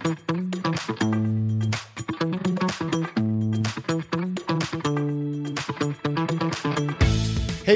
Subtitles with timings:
[0.00, 0.06] Hey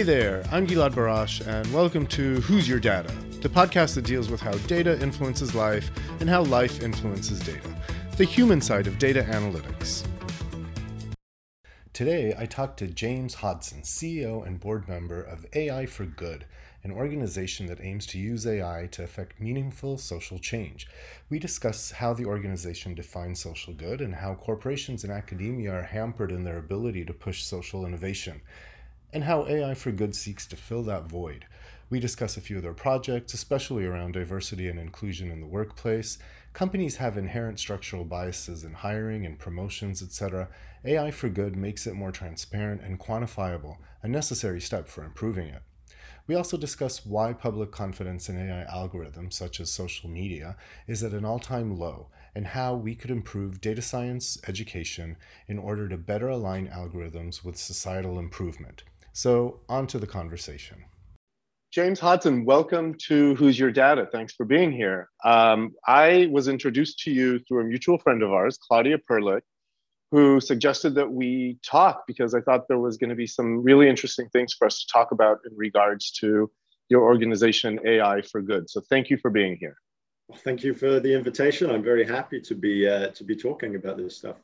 [0.02, 4.40] there, I'm Gilad Barash, and welcome to Who's Your Data, the podcast that deals with
[4.40, 5.90] how data influences life
[6.20, 7.68] and how life influences data,
[8.16, 10.06] the human side of data analytics.
[11.92, 16.46] Today, I talked to James Hodson, CEO and board member of AI for Good,
[16.84, 20.86] an organization that aims to use AI to effect meaningful social change.
[21.30, 26.30] We discuss how the organization defines social good and how corporations and academia are hampered
[26.30, 28.42] in their ability to push social innovation,
[29.14, 31.46] and how AI for Good seeks to fill that void.
[31.88, 36.18] We discuss a few of their projects, especially around diversity and inclusion in the workplace.
[36.52, 40.48] Companies have inherent structural biases in hiring and promotions, etc.
[40.84, 45.62] AI for Good makes it more transparent and quantifiable, a necessary step for improving it.
[46.26, 50.56] We also discuss why public confidence in AI algorithms, such as social media,
[50.86, 55.58] is at an all time low, and how we could improve data science education in
[55.58, 58.84] order to better align algorithms with societal improvement.
[59.12, 60.84] So, on to the conversation.
[61.70, 64.08] James Hodson, welcome to Who's Your Data.
[64.10, 65.10] Thanks for being here.
[65.24, 69.42] Um, I was introduced to you through a mutual friend of ours, Claudia Perlich,
[70.14, 73.88] who suggested that we talk because I thought there was going to be some really
[73.88, 76.48] interesting things for us to talk about in regards to
[76.88, 78.70] your organization, AI for Good.
[78.70, 79.76] So thank you for being here.
[80.28, 81.68] Well, thank you for the invitation.
[81.68, 84.36] I'm very happy to be uh, to be talking about this stuff.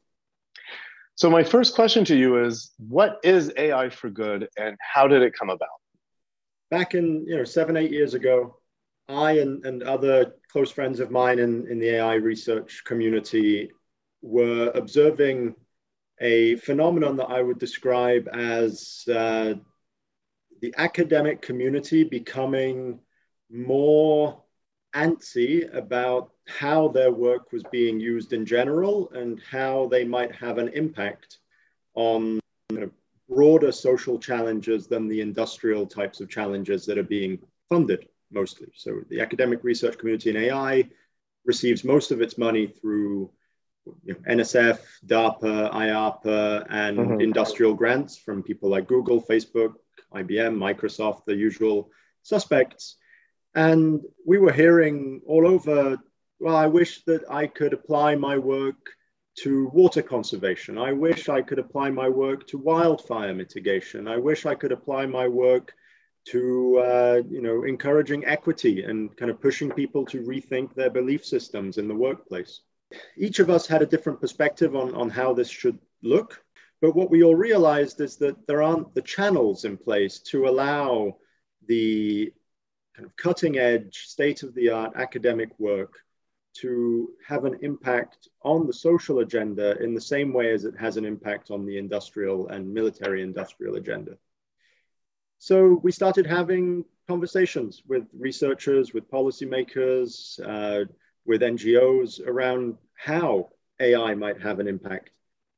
[1.15, 5.23] So my first question to you is, what is AI for Good, and how did
[5.23, 5.69] it come about?
[6.73, 8.57] Back in you know seven eight years ago,
[9.09, 13.71] I and, and other close friends of mine in, in the AI research community
[14.23, 15.55] were observing
[16.21, 19.55] a phenomenon that I would describe as uh,
[20.61, 23.01] the academic community becoming
[23.51, 24.43] more
[24.95, 30.59] antsy about how their work was being used in general and how they might have
[30.59, 31.39] an impact
[31.95, 32.91] on you know,
[33.29, 37.39] broader social challenges than the industrial types of challenges that are being
[37.69, 38.69] funded mostly.
[38.75, 40.89] So the academic research community in AI
[41.45, 43.31] receives most of its money through
[44.05, 47.21] you know, NSF, DARPA, IARPA, and mm-hmm.
[47.21, 49.75] industrial grants from people like Google, Facebook,
[50.15, 51.91] IBM, Microsoft, the usual
[52.23, 52.97] suspects.
[53.55, 55.99] And we were hearing all over,
[56.39, 58.77] well, I wish that I could apply my work
[59.43, 60.79] to water conservation.
[60.79, 64.09] I wish I could apply my work to wildfire mitigation.
[64.09, 65.73] I wish I could apply my work
[66.27, 71.25] to uh, you know encouraging equity and kind of pushing people to rethink their belief
[71.25, 72.61] systems in the workplace
[73.17, 76.43] each of us had a different perspective on, on how this should look.
[76.81, 81.17] But what we all realized is that there aren't the channels in place to allow
[81.67, 82.33] the
[82.97, 85.99] kind of cutting edge, state of the art academic work
[86.53, 90.97] to have an impact on the social agenda in the same way as it has
[90.97, 94.17] an impact on the industrial and military industrial agenda.
[95.39, 100.85] So we started having conversations with researchers, with policymakers, uh,
[101.27, 103.51] with NGOs around how
[103.81, 105.11] AI might have an impact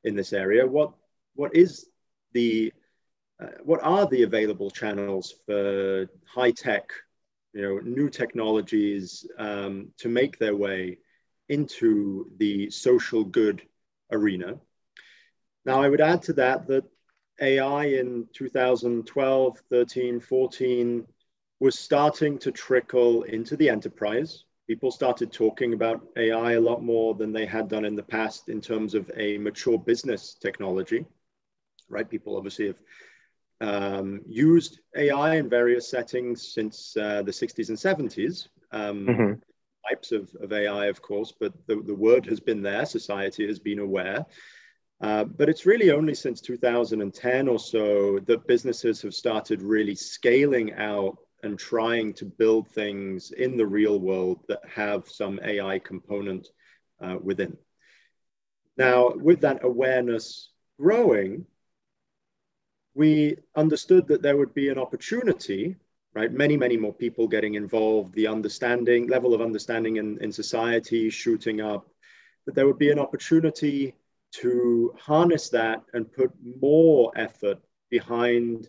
[0.04, 0.66] in this area.
[0.66, 0.92] What
[1.34, 1.86] what is
[2.32, 2.72] the
[3.40, 6.90] uh, what are the available channels for high tech,
[7.52, 10.98] you know, new technologies um, to make their way
[11.48, 13.62] into the social good
[14.10, 14.58] arena?
[15.64, 16.84] Now, I would add to that that
[17.40, 21.06] AI in 2012, 13, 14
[21.60, 27.14] was starting to trickle into the enterprise people started talking about AI a lot more
[27.14, 31.04] than they had done in the past in terms of a mature business technology,
[31.88, 32.08] right?
[32.08, 32.80] People obviously have
[33.60, 38.48] um, used AI in various settings since uh, the 60s and 70s.
[38.72, 39.32] Um, mm-hmm.
[39.88, 43.58] Types of, of AI, of course, but the, the word has been there, society has
[43.58, 44.24] been aware.
[45.00, 50.72] Uh, but it's really only since 2010 or so that businesses have started really scaling
[50.74, 56.48] out and trying to build things in the real world that have some AI component
[57.00, 57.56] uh, within.
[58.76, 60.50] Now, with that awareness
[60.81, 61.46] growing,
[62.94, 65.76] we understood that there would be an opportunity,
[66.14, 66.32] right?
[66.32, 71.61] Many, many more people getting involved, the understanding, level of understanding in, in society shooting
[71.61, 71.88] up,
[72.46, 73.94] that there would be an opportunity
[74.32, 76.31] to harness that and put
[76.61, 77.58] more effort
[77.90, 78.69] behind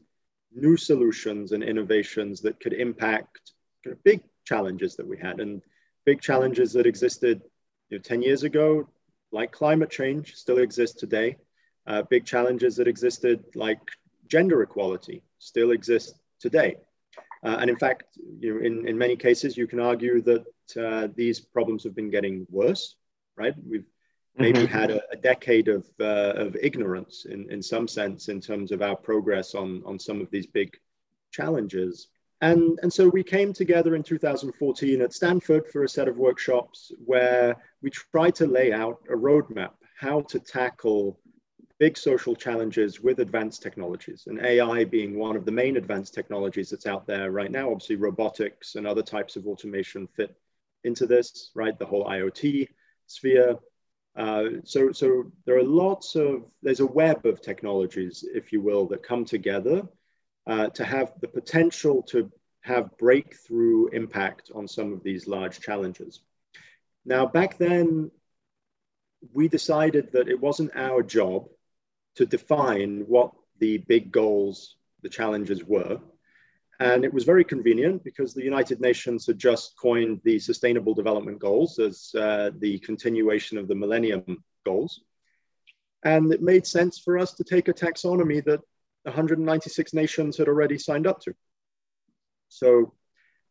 [0.55, 3.53] new solutions and innovations that could impact
[3.83, 5.61] kind of big challenges that we had and
[6.05, 7.41] big challenges that existed
[7.89, 8.87] you know, 10 years ago,
[9.31, 11.37] like climate change, still exist today.
[11.85, 13.79] Uh, big challenges that existed, like
[14.27, 16.77] gender equality, still exist today.
[17.43, 18.03] Uh, and in fact,
[18.39, 20.45] you know, in, in many cases, you can argue that
[20.77, 22.95] uh, these problems have been getting worse
[23.35, 23.53] right?
[23.67, 23.85] We've
[24.37, 24.73] maybe mm-hmm.
[24.73, 28.81] had a, a, decade of, uh, of ignorance in, in some sense in terms of
[28.81, 30.75] our progress on, on some of these big
[31.31, 32.07] challenges.
[32.41, 36.91] And, and so we came together in 2014 at Stanford for a set of workshops
[37.05, 41.19] where we tried to lay out a roadmap, how to tackle
[41.79, 46.69] big social challenges with advanced technologies, and AI being one of the main advanced technologies
[46.69, 47.71] that's out there right now.
[47.71, 50.35] Obviously, robotics and other types of automation fit
[50.83, 51.77] into this, right?
[51.77, 52.67] The whole IoT
[53.07, 53.57] sphere.
[54.15, 58.87] Uh, so, so there are lots of, there's a web of technologies, if you will,
[58.87, 59.83] that come together
[60.45, 62.31] uh, to have the potential to
[62.61, 66.21] have breakthrough impact on some of these large challenges.
[67.05, 68.11] Now, back then,
[69.33, 71.47] we decided that it wasn't our job
[72.15, 75.99] to define what the big goals, the challenges were.
[76.83, 81.39] And it was very convenient because the United Nations had just coined the Sustainable Development
[81.39, 84.99] Goals as uh, the continuation of the Millennium Goals.
[86.03, 88.59] And it made sense for us to take a taxonomy that
[89.03, 91.33] 196 nations had already signed up to.
[92.49, 92.93] So,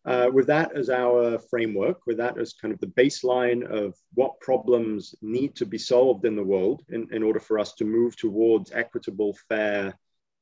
[0.04, 4.40] uh, with that as our framework, with that as kind of the baseline of what
[4.40, 8.14] problems need to be solved in the world in, in order for us to move
[8.14, 9.96] towards equitable, fair,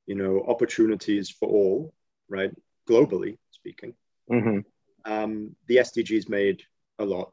[0.07, 1.95] you know, opportunities for all,
[2.29, 2.51] right?
[2.91, 3.95] Globally speaking,
[4.31, 4.61] mm-hmm.
[5.11, 6.63] um, the SDGs made
[6.99, 7.31] a lot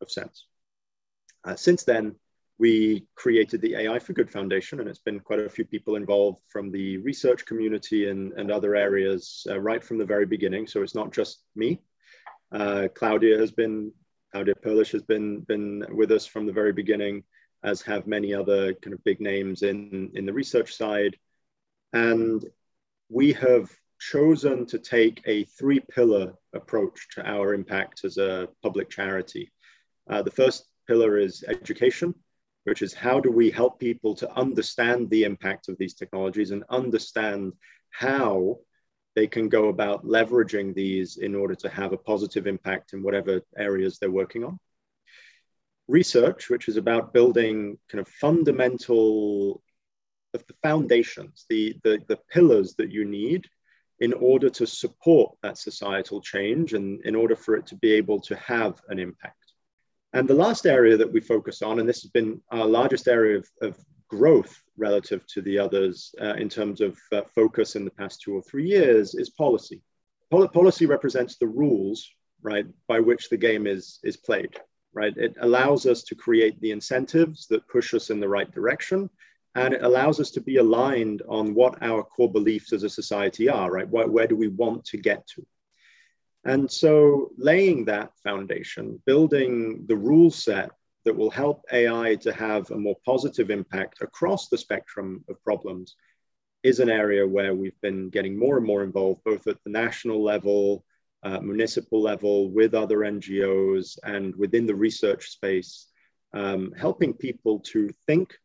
[0.00, 0.46] of sense.
[1.44, 2.14] Uh, since then,
[2.58, 6.40] we created the AI for Good Foundation, and it's been quite a few people involved
[6.48, 10.68] from the research community and, and other areas uh, right from the very beginning.
[10.68, 11.80] So it's not just me.
[12.52, 13.92] Uh, Claudia has been,
[14.30, 17.24] Claudia Perlich has been, been with us from the very beginning,
[17.64, 21.16] as have many other kind of big names in, in the research side.
[21.92, 22.44] And
[23.08, 23.70] we have
[24.10, 29.50] chosen to take a three pillar approach to our impact as a public charity.
[30.08, 32.14] Uh, the first pillar is education
[32.64, 36.64] which is how do we help people to understand the impact of these technologies and
[36.68, 37.52] understand
[37.90, 38.58] how
[39.14, 43.42] they can go about leveraging these in order to have a positive impact in whatever
[43.56, 44.58] areas they're working on.
[45.88, 49.62] Research, which is about building kind of fundamental
[50.32, 53.46] the foundations, the, the, the pillars that you need
[54.00, 58.20] in order to support that societal change and in order for it to be able
[58.20, 59.36] to have an impact.
[60.12, 63.38] And the last area that we focus on, and this has been our largest area
[63.38, 63.78] of, of
[64.08, 68.36] growth relative to the others uh, in terms of uh, focus in the past two
[68.36, 69.80] or three years, is policy.
[70.30, 72.10] Pol- policy represents the rules,
[72.42, 74.58] right, by which the game is, is played,
[74.92, 75.16] right?
[75.16, 79.08] It allows us to create the incentives that push us in the right direction.
[79.54, 83.48] And it allows us to be aligned on what our core beliefs as a society
[83.48, 83.88] are, right?
[83.88, 85.46] Where, where do we want to get to?
[86.44, 90.70] And so, laying that foundation, building the rule set
[91.04, 95.96] that will help AI to have a more positive impact across the spectrum of problems
[96.62, 100.22] is an area where we've been getting more and more involved, both at the national
[100.22, 100.84] level,
[101.22, 105.88] uh, municipal level, with other NGOs, and within the research space,
[106.34, 108.36] um, helping people to think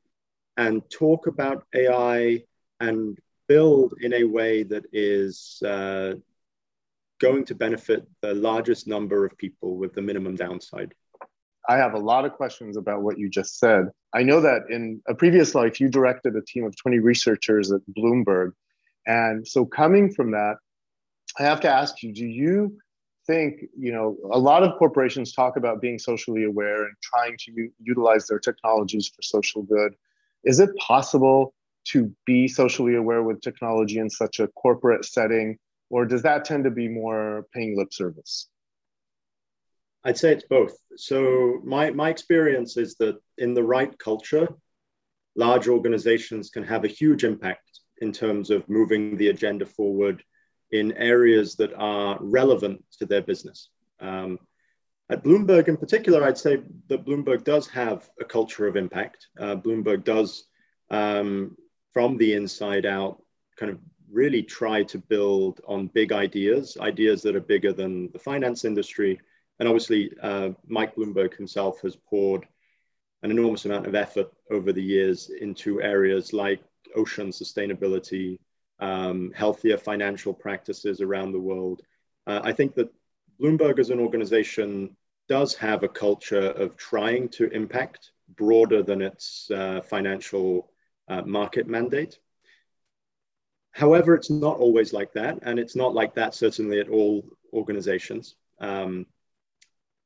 [0.57, 2.43] and talk about AI
[2.79, 3.17] and
[3.47, 6.15] build in a way that is uh,
[7.19, 10.93] going to benefit the largest number of people with the minimum downside.
[11.69, 13.89] I have a lot of questions about what you just said.
[14.13, 17.81] I know that in a previous life, you directed a team of 20 researchers at
[17.97, 18.53] Bloomberg.
[19.05, 20.55] And so, coming from that,
[21.37, 22.77] I have to ask you do you
[23.25, 27.51] think, you know, a lot of corporations talk about being socially aware and trying to
[27.51, 29.93] u- utilize their technologies for social good?
[30.43, 31.53] Is it possible
[31.89, 35.57] to be socially aware with technology in such a corporate setting
[35.89, 38.47] or does that tend to be more paying lip service?
[40.03, 40.75] I'd say it's both.
[40.95, 44.47] So my my experience is that in the right culture,
[45.35, 50.23] large organizations can have a huge impact in terms of moving the agenda forward
[50.71, 53.69] in areas that are relevant to their business.
[53.99, 54.39] Um,
[55.09, 59.27] at Bloomberg, in particular, I'd say that Bloomberg does have a culture of impact.
[59.39, 60.45] Uh, Bloomberg does,
[60.89, 61.55] um,
[61.93, 63.21] from the inside out,
[63.57, 63.79] kind of
[64.11, 69.19] really try to build on big ideas, ideas that are bigger than the finance industry.
[69.59, 72.45] And obviously, uh, Mike Bloomberg himself has poured
[73.23, 76.61] an enormous amount of effort over the years into areas like
[76.95, 78.39] ocean sustainability,
[78.79, 81.81] um, healthier financial practices around the world.
[82.27, 82.91] Uh, I think that
[83.39, 84.95] Bloomberg as an organization
[85.29, 90.71] does have a culture of trying to impact broader than its uh, financial
[91.07, 92.19] uh, market mandate.
[93.71, 98.35] However, it's not always like that, and it's not like that certainly at all organizations.
[98.59, 99.05] Um,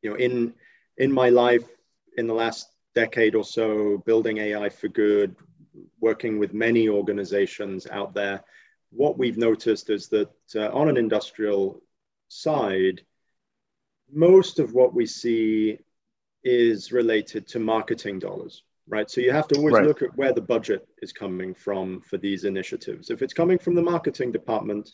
[0.01, 0.53] you know, in
[0.97, 1.63] in my life
[2.17, 5.35] in the last decade or so, building AI for good,
[6.01, 8.43] working with many organizations out there,
[8.91, 11.81] what we've noticed is that uh, on an industrial
[12.27, 13.01] side,
[14.11, 15.79] most of what we see
[16.43, 19.09] is related to marketing dollars, right?
[19.09, 19.85] So you have to always right.
[19.85, 23.09] look at where the budget is coming from for these initiatives.
[23.09, 24.89] If it's coming from the marketing department,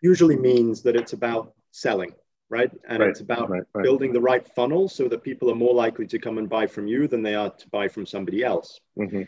[0.00, 2.12] usually means that it's about selling,
[2.48, 2.70] right?
[2.88, 3.08] And right.
[3.08, 3.62] it's about right.
[3.82, 6.86] building the right funnel so that people are more likely to come and buy from
[6.86, 8.80] you than they are to buy from somebody else.
[8.98, 9.22] Mm-hmm.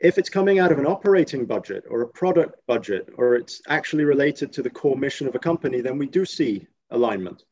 [0.00, 4.04] If it's coming out of an operating budget or a product budget, or it's actually
[4.04, 7.44] related to the core mission of a company, then we do see alignment,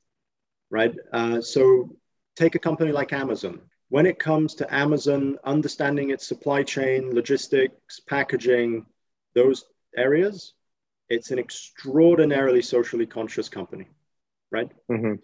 [0.70, 0.94] right?
[1.12, 1.96] Uh, so
[2.36, 3.60] take a company like Amazon.
[3.88, 8.84] When it comes to Amazon, understanding its supply chain, logistics, packaging,
[9.34, 9.64] those
[9.96, 10.52] areas,
[11.08, 13.88] it's an extraordinarily socially conscious company,
[14.50, 14.70] right?
[14.90, 15.14] Mm-hmm.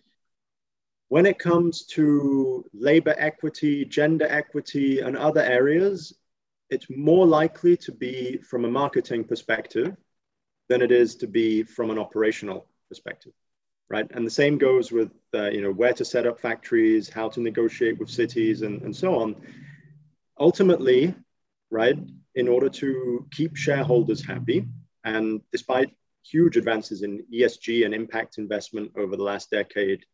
[1.08, 6.14] When it comes to labor equity, gender equity, and other areas,
[6.70, 9.94] it's more likely to be from a marketing perspective
[10.70, 13.32] than it is to be from an operational perspective
[13.88, 14.06] right?
[14.12, 17.40] And the same goes with uh, you know where to set up factories how to
[17.40, 19.36] negotiate with cities and, and so on.
[20.38, 21.14] Ultimately
[21.74, 21.98] right
[22.36, 24.64] in order to keep shareholders happy
[25.04, 25.90] and despite
[26.22, 30.04] huge advances in esg and impact investment over the last decade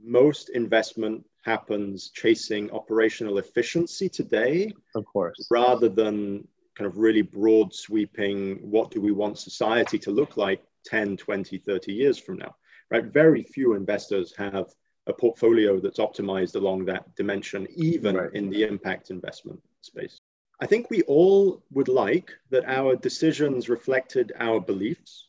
[0.00, 5.46] most investment happens chasing operational efficiency today of course.
[5.50, 10.62] rather than kind of really broad sweeping what do we want society to look like
[10.86, 12.54] 10 20 30 years from now
[12.92, 14.66] right very few investors have
[15.08, 18.34] a portfolio that's optimized along that dimension even right.
[18.34, 20.18] in the impact investment space
[20.60, 25.28] i think we all would like that our decisions reflected our beliefs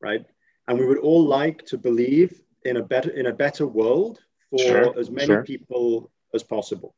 [0.00, 0.24] right
[0.68, 4.20] and we would all like to believe in a better in a better world
[4.52, 5.44] for sure, as many sure.
[5.44, 6.94] people as possible.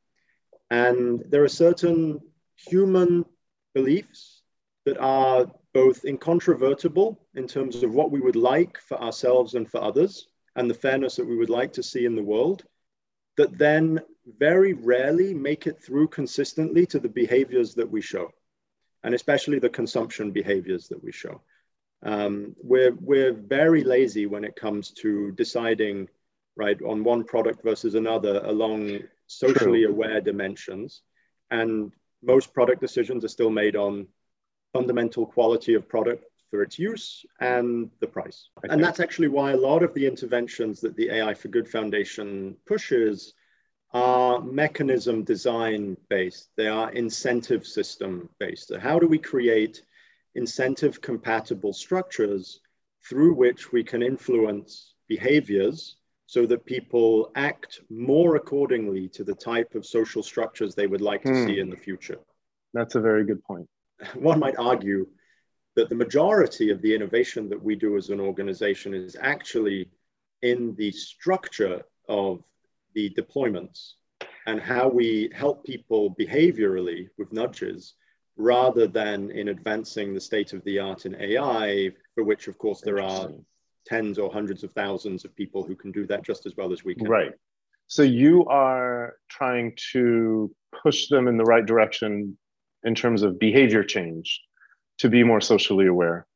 [0.70, 2.20] And there are certain
[2.56, 3.25] human
[3.75, 4.42] beliefs
[4.87, 9.83] that are both incontrovertible in terms of what we would like for ourselves and for
[9.83, 12.64] others, and the fairness that we would like to see in the world,
[13.37, 14.00] that then
[14.38, 18.31] very rarely make it through consistently to the behaviors that we show,
[19.02, 21.40] and especially the consumption behaviors that we show.
[22.04, 26.09] Um, we're, we're very lazy when it comes to deciding,
[26.54, 31.02] right, on one product versus another along socially aware dimensions.
[31.50, 34.07] And most product decisions are still made on
[34.75, 38.49] fundamental quality of product for its use and the price.
[38.64, 42.57] And that's actually why a lot of the interventions that the AI for Good Foundation
[42.66, 43.33] pushes
[43.93, 48.69] are mechanism design based, they are incentive system based.
[48.69, 49.83] So how do we create
[50.35, 52.61] incentive compatible structures
[53.09, 59.75] through which we can influence behaviors so that people act more accordingly to the type
[59.76, 61.47] of social structures they would like to hmm.
[61.47, 62.19] see in the future.
[62.73, 63.69] That's a very good point.
[64.14, 65.06] One might argue
[65.76, 69.90] that the majority of the innovation that we do as an organization is actually
[70.42, 72.42] in the structure of
[72.94, 73.94] the deployments
[74.46, 77.94] and how we help people behaviorally with nudges
[78.36, 82.80] rather than in advancing the state of the art in AI, for which, of course,
[82.80, 83.30] there are
[83.86, 86.84] tens or hundreds of thousands of people who can do that just as well as
[86.84, 87.08] we can.
[87.08, 87.32] Right.
[87.86, 92.36] So you are trying to push them in the right direction
[92.84, 94.40] in terms of behavior change
[94.98, 96.26] to be more socially aware.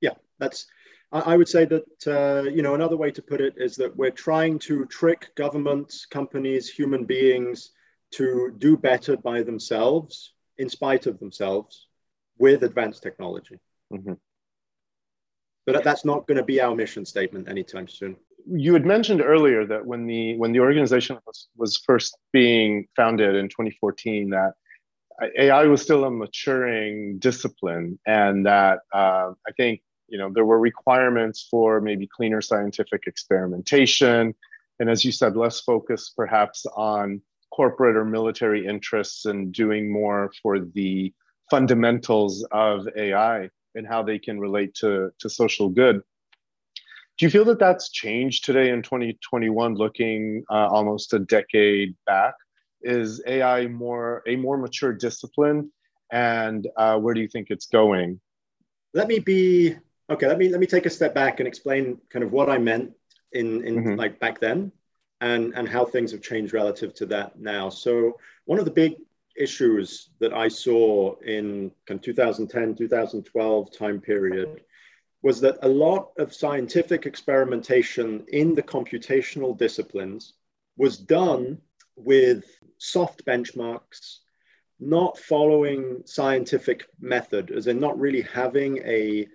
[0.00, 0.66] Yeah, that's.
[1.14, 4.10] I would say that uh, you know another way to put it is that we're
[4.10, 7.70] trying to trick governments, companies, human beings
[8.12, 11.88] to do better by themselves in spite of themselves
[12.38, 13.58] with advanced technology.
[13.92, 14.14] Mm-hmm.
[15.66, 18.16] But that's not going to be our mission statement anytime soon.
[18.46, 23.36] You had mentioned earlier that when the when the organization was, was first being founded
[23.36, 24.54] in 2014, that
[25.38, 30.58] AI was still a maturing discipline, and that uh, I think you know there were
[30.58, 34.34] requirements for maybe cleaner scientific experimentation,
[34.80, 40.32] and as you said, less focus perhaps on corporate or military interests and doing more
[40.42, 41.12] for the
[41.50, 46.02] fundamentals of AI and how they can relate to, to social good.
[47.18, 52.34] Do you feel that that's changed today in 2021, looking uh, almost a decade back?
[52.82, 55.70] Is AI more a more mature discipline,
[56.10, 58.20] and uh, where do you think it's going?
[58.94, 59.76] Let me be
[60.10, 60.26] okay.
[60.26, 62.92] Let me let me take a step back and explain kind of what I meant
[63.32, 63.94] in in mm-hmm.
[63.94, 64.72] like back then
[65.22, 67.70] and, and how things have changed relative to that now.
[67.70, 68.96] So one of the big
[69.36, 74.62] issues that I saw in kind of 2010, 2012 time period
[75.22, 80.34] was that a lot of scientific experimentation in the computational disciplines
[80.76, 81.58] was done
[81.96, 82.44] with
[82.78, 84.18] soft benchmarks,
[84.80, 89.26] not following scientific method, as in not really having a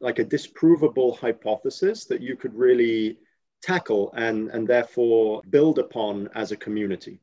[0.00, 3.16] like a disprovable hypothesis that you could really
[3.62, 7.20] tackle and, and therefore build upon as a community.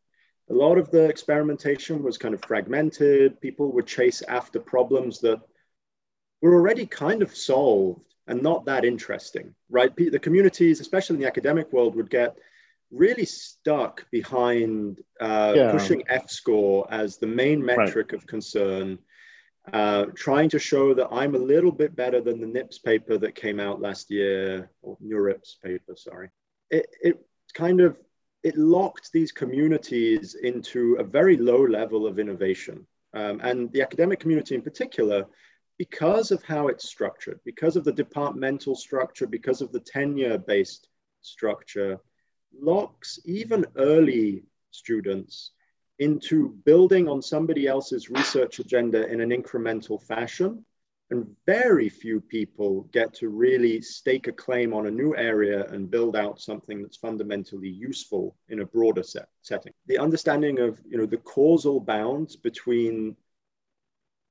[0.50, 3.40] A lot of the experimentation was kind of fragmented.
[3.40, 5.40] People would chase after problems that
[6.42, 9.96] were already kind of solved and not that interesting, right?
[9.96, 12.38] The communities, especially in the academic world, would get
[12.92, 15.72] really stuck behind uh, yeah.
[15.72, 18.14] pushing F score as the main metric right.
[18.14, 18.98] of concern,
[19.74, 23.36] uh, trying to show that I'm a little bit better than the NIPS paper that
[23.36, 26.30] came out last year, or NeurIPS paper, sorry.
[26.72, 27.20] It, it
[27.54, 27.98] kind of,
[28.42, 32.88] it locked these communities into a very low level of innovation.
[33.14, 35.26] Um, and the academic community in particular,
[35.78, 40.88] because of how it's structured, because of the departmental structure, because of the tenure-based
[41.22, 42.00] structure,
[42.58, 45.52] locks even early students
[46.00, 50.66] into building on somebody else's research agenda in an incremental fashion.
[51.12, 55.90] And very few people get to really stake a claim on a new area and
[55.90, 59.74] build out something that's fundamentally useful in a broader set, setting.
[59.88, 63.16] The understanding of you know, the causal bounds between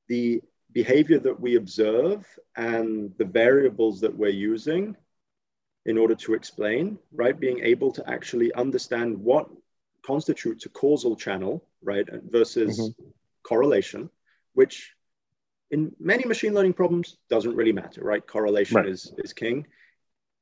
[0.07, 0.41] the
[0.73, 4.97] behavior that we observe and the variables that we're using
[5.87, 7.39] in order to explain, right?
[7.39, 9.49] Being able to actually understand what
[10.05, 12.07] constitutes a causal channel, right?
[12.29, 13.09] Versus mm-hmm.
[13.43, 14.11] correlation,
[14.55, 14.93] which
[15.71, 18.27] in many machine learning problems doesn't really matter, right?
[18.27, 18.89] Correlation right.
[18.89, 19.67] is, is king.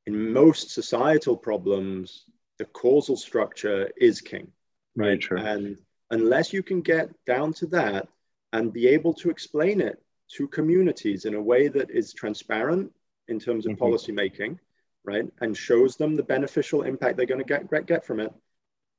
[0.07, 2.25] In most societal problems,
[2.59, 4.49] the causal structure is king,
[4.95, 5.23] right?
[5.37, 5.77] And
[6.11, 8.09] unless you can get down to that
[8.53, 10.01] and be able to explain it
[10.37, 12.93] to communities in a way that is transparent
[13.29, 13.85] in terms of mm-hmm.
[13.85, 14.59] policy making
[15.07, 18.33] right, and shows them the beneficial impact they're going to get, get from it,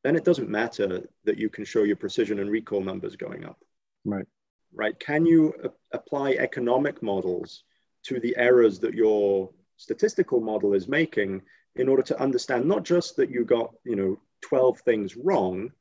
[0.03, 3.59] then it doesn't matter that you can show your precision and recall numbers going up.
[4.05, 4.25] Right.
[4.73, 4.97] Right.
[4.99, 5.53] Can you
[5.91, 7.63] apply economic models
[8.03, 11.41] to the errors that your statistical model is making
[11.75, 15.71] in order to understand not just that you got, you know, 12 things wrong,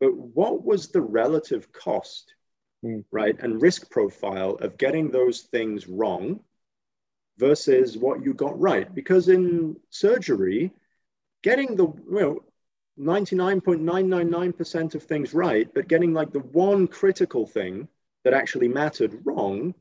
[0.00, 2.34] but what was the relative cost,
[2.84, 3.04] mm.
[3.10, 6.40] right, and risk profile of getting those things wrong
[7.42, 8.94] versus what you got right.
[8.94, 10.70] Because in surgery,
[11.42, 12.38] getting the, you know,
[13.00, 17.88] 99.999% of things right, but getting like the one critical thing
[18.22, 19.74] that actually mattered wrong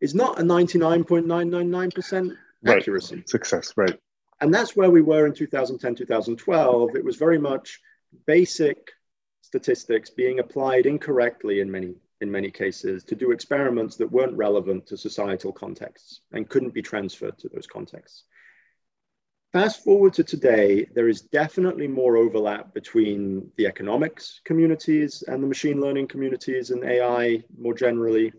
[0.00, 2.34] is not a 99.999%
[2.66, 3.16] accuracy.
[3.16, 3.28] Right.
[3.28, 3.98] Success, right.
[4.40, 6.96] And that's where we were in 2010, 2012.
[6.96, 7.78] It was very much
[8.26, 8.78] basic
[9.42, 14.86] statistics being applied incorrectly in many in many cases, to do experiments that weren't relevant
[14.86, 18.24] to societal contexts and couldn't be transferred to those contexts.
[19.52, 25.46] Fast forward to today, there is definitely more overlap between the economics communities and the
[25.46, 28.32] machine learning communities and AI more generally.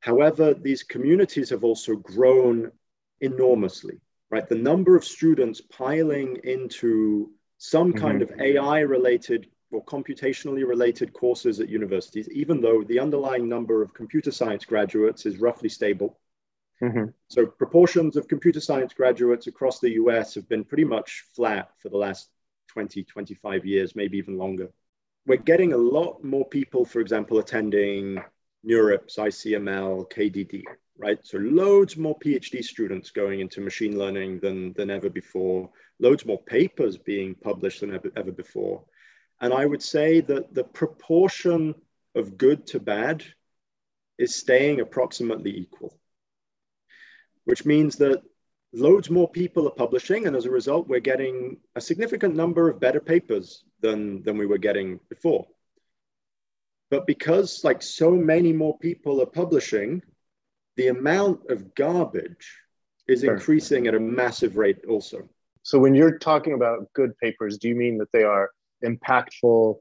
[0.00, 2.72] However, these communities have also grown
[3.20, 4.48] enormously, right?
[4.48, 8.32] The number of students piling into some kind mm-hmm.
[8.32, 13.92] of AI related or computationally related courses at universities, even though the underlying number of
[13.92, 16.18] computer science graduates is roughly stable.
[16.82, 17.06] Mm-hmm.
[17.28, 21.88] So proportions of computer science graduates across the US have been pretty much flat for
[21.88, 22.30] the last
[22.68, 24.68] 20, 25 years, maybe even longer.
[25.26, 28.18] We're getting a lot more people, for example, attending
[28.66, 30.62] NeurIPS, ICML, KDD,
[30.96, 31.18] right?
[31.22, 36.42] So loads more PhD students going into machine learning than, than ever before, loads more
[36.42, 38.84] papers being published than ever, ever before.
[39.40, 41.74] And I would say that the proportion
[42.14, 43.24] of good to bad
[44.18, 45.96] is staying approximately equal,
[47.44, 48.22] which means that
[48.72, 50.26] loads more people are publishing.
[50.26, 54.46] And as a result, we're getting a significant number of better papers than, than we
[54.46, 55.46] were getting before.
[56.90, 60.02] But because like so many more people are publishing,
[60.76, 62.58] the amount of garbage
[63.06, 63.34] is sure.
[63.34, 65.28] increasing at a massive rate also.
[65.62, 68.50] So when you're talking about good papers, do you mean that they are
[68.84, 69.78] impactful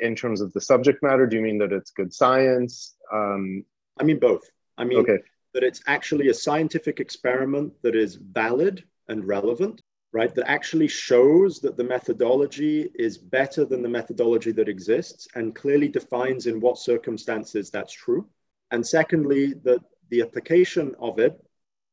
[0.00, 1.26] in terms of the subject matter?
[1.26, 2.96] Do you mean that it's good science?
[3.12, 3.64] Um,
[3.98, 4.48] I mean both.
[4.76, 5.18] I mean okay.
[5.54, 10.34] that it's actually a scientific experiment that is valid and relevant, right?
[10.34, 15.88] That actually shows that the methodology is better than the methodology that exists and clearly
[15.88, 18.26] defines in what circumstances that's true.
[18.70, 21.40] And secondly, that the application of it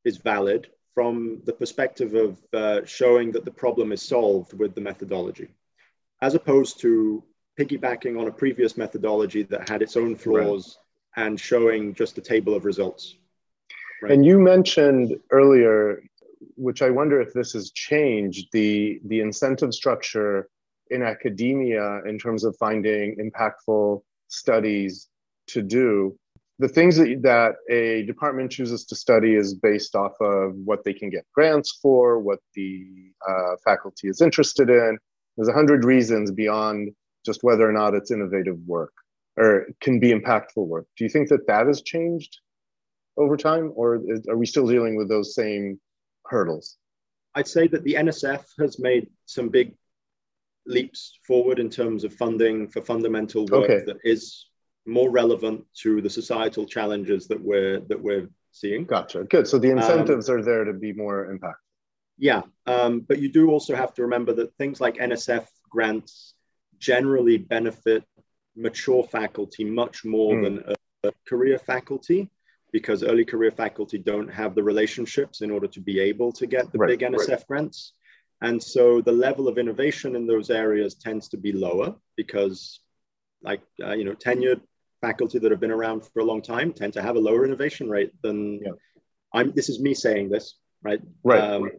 [0.03, 4.81] is valid from the perspective of uh, showing that the problem is solved with the
[4.81, 5.49] methodology
[6.21, 7.23] as opposed to
[7.59, 10.77] piggybacking on a previous methodology that had its own flaws
[11.15, 11.25] right.
[11.25, 13.15] and showing just a table of results.
[14.01, 14.11] Right?
[14.11, 16.03] And you mentioned earlier,
[16.55, 20.49] which I wonder if this has changed, the, the incentive structure
[20.89, 25.07] in academia in terms of finding impactful studies
[25.47, 26.17] to do.
[26.59, 30.93] The things that, that a department chooses to study is based off of what they
[30.93, 34.97] can get grants for, what the uh, faculty is interested in.
[35.37, 36.89] There's a hundred reasons beyond
[37.25, 38.93] just whether or not it's innovative work
[39.37, 40.87] or can be impactful work.
[40.97, 42.39] Do you think that that has changed
[43.17, 45.79] over time, or is, are we still dealing with those same
[46.25, 46.77] hurdles?
[47.35, 49.75] I'd say that the NSF has made some big
[50.65, 53.83] leaps forward in terms of funding for fundamental work okay.
[53.85, 54.47] that is
[54.85, 58.85] more relevant to the societal challenges that we're that we're seeing.
[58.85, 59.23] Gotcha.
[59.25, 59.47] Good.
[59.47, 61.66] So the um, incentives um, are there to be more impactful.
[62.17, 66.33] Yeah, um, but you do also have to remember that things like NSF grants
[66.79, 68.03] generally benefit
[68.55, 70.43] mature faculty much more mm.
[70.43, 72.29] than a, a career faculty
[72.71, 76.71] because early career faculty don't have the relationships in order to be able to get
[76.71, 77.47] the right, big NSF right.
[77.47, 77.93] grants.
[78.41, 82.79] And so the level of innovation in those areas tends to be lower because,
[83.41, 84.61] like, uh, you know, tenured
[85.01, 87.89] faculty that have been around for a long time tend to have a lower innovation
[87.89, 88.71] rate than yeah.
[89.33, 89.53] I'm.
[89.53, 90.99] This is me saying this, right?
[91.23, 91.41] Right.
[91.41, 91.71] Um,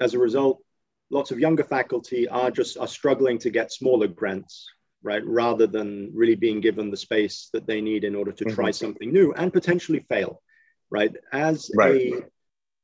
[0.00, 0.62] as a result,
[1.10, 4.68] lots of younger faculty are just are struggling to get smaller grants,
[5.02, 5.24] right?
[5.26, 8.54] Rather than really being given the space that they need in order to mm-hmm.
[8.54, 10.42] try something new and potentially fail,
[10.90, 11.14] right?
[11.32, 12.12] As right.
[12.14, 12.22] a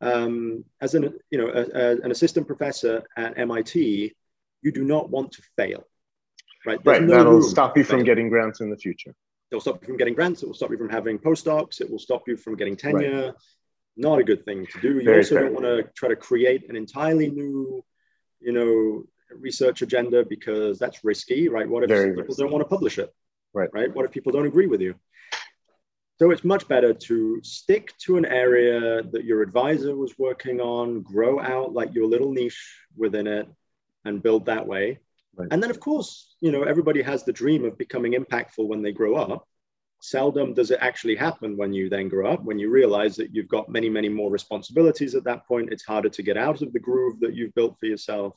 [0.00, 4.14] um, as an you know a, a, an assistant professor at MIT,
[4.62, 5.85] you do not want to fail,
[6.66, 6.83] right?
[6.85, 7.09] There's right.
[7.09, 9.14] No That'll stop you from getting grants in the future.
[9.50, 10.42] It'll stop you from getting grants.
[10.42, 11.81] It will stop you from having postdocs.
[11.81, 13.27] It will stop you from getting tenure.
[13.27, 13.35] Right.
[13.97, 14.95] Not a good thing to do.
[14.95, 15.45] You Very also fair.
[15.45, 17.85] don't want to try to create an entirely new,
[18.41, 19.05] you know,
[19.39, 21.69] research agenda because that's risky, right?
[21.69, 22.43] What if Very people risky.
[22.43, 23.13] don't want to publish it?
[23.53, 23.71] Right.
[23.73, 23.95] Right.
[23.95, 24.95] What if people don't agree with you?
[26.19, 31.03] So it's much better to stick to an area that your advisor was working on,
[31.03, 33.49] grow out like your little niche within it,
[34.05, 35.01] and build that way.
[35.37, 35.49] Right.
[35.51, 38.93] And then, of course, you know, everybody has the dream of becoming impactful when they
[38.93, 39.49] grow up.
[40.05, 43.49] Seldom does it actually happen when you then grow up, when you realize that you've
[43.49, 45.73] got many, many more responsibilities at that point.
[45.73, 48.35] It's harder to get out of the groove that you've built for yourself.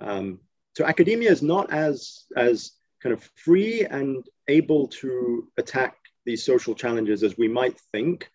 [0.00, 0.40] Um,
[0.74, 6.74] so academia is not as, as kind of free and able to attack these social
[6.74, 8.30] challenges as we might think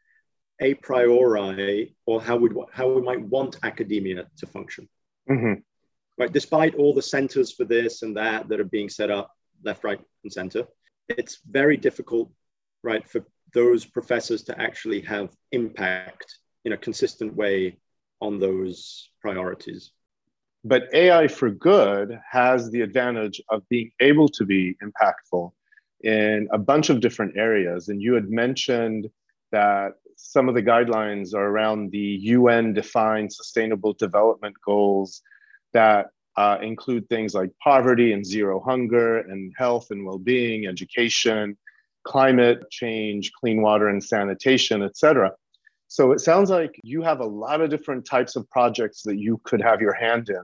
[0.62, 4.88] a priori or how, we how we might want academia to function.
[5.28, 5.62] Mm-hmm.
[6.19, 9.32] Right, despite all the centers for this and that that are being set up
[9.63, 10.67] left, right, and center,
[11.10, 12.32] it's very difficult,
[12.84, 17.78] right, for those professors to actually have impact in a consistent way
[18.22, 19.92] on those priorities.
[20.66, 25.52] But AI for good has the advantage of being able to be impactful
[26.02, 27.89] in a bunch of different areas.
[27.89, 29.10] And you had mentioned
[29.52, 35.22] that some of the guidelines are around the UN defined sustainable development goals
[35.74, 41.58] that uh, include things like poverty and zero hunger and health and well-being, education,
[42.04, 45.32] climate change, clean water and sanitation, etc.
[45.88, 49.39] So it sounds like you have a lot of different types of projects that you
[49.43, 50.43] could have your hand in.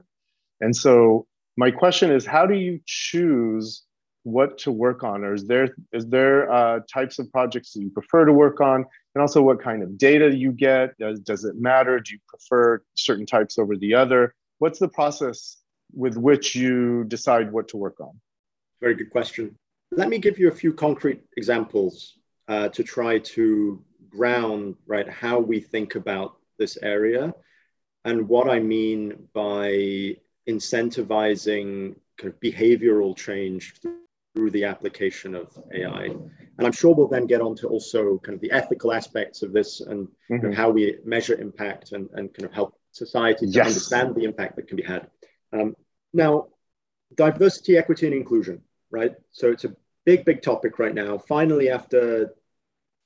[0.60, 1.26] And so
[1.56, 3.82] my question is, how do you choose
[4.22, 5.24] what to work on?
[5.24, 8.84] Or is there is there uh, types of projects that you prefer to work on?
[9.14, 10.96] And also what kind of data you get?
[10.98, 11.98] Does, does it matter?
[11.98, 14.34] Do you prefer certain types over the other?
[14.58, 15.56] What's the process
[15.92, 18.12] with which you decide what to work on
[18.80, 19.56] very good question
[19.92, 22.16] let me give you a few concrete examples
[22.48, 27.34] uh, to try to ground right how we think about this area
[28.04, 30.16] and what i mean by
[30.48, 33.74] incentivizing kind of behavioral change
[34.34, 36.04] through the application of AI.
[36.04, 39.52] And I'm sure we'll then get on to also kind of the ethical aspects of
[39.52, 40.34] this and mm-hmm.
[40.34, 43.66] you know, how we measure impact and, and kind of help society to yes.
[43.68, 45.08] understand the impact that can be had.
[45.52, 45.74] Um,
[46.12, 46.48] now,
[47.14, 49.14] diversity, equity, and inclusion, right?
[49.32, 51.18] So it's a big, big topic right now.
[51.18, 52.34] Finally, after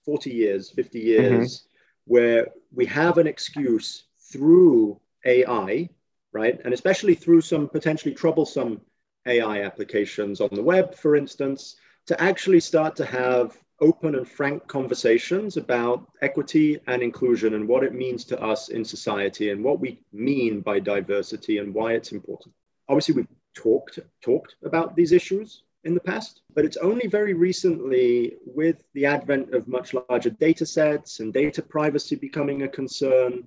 [0.04, 2.12] 40 years, 50 years, mm-hmm.
[2.12, 5.88] where we have an excuse through AI,
[6.33, 6.61] right?
[6.64, 8.80] And especially through some potentially troublesome
[9.26, 11.76] AI applications on the web, for instance,
[12.07, 17.84] to actually start to have open and frank conversations about equity and inclusion and what
[17.84, 22.12] it means to us in society and what we mean by diversity and why it's
[22.12, 22.54] important.
[22.88, 28.37] Obviously, we've talked talked about these issues in the past, but it's only very recently,
[28.46, 33.46] with the advent of much larger data sets and data privacy becoming a concern,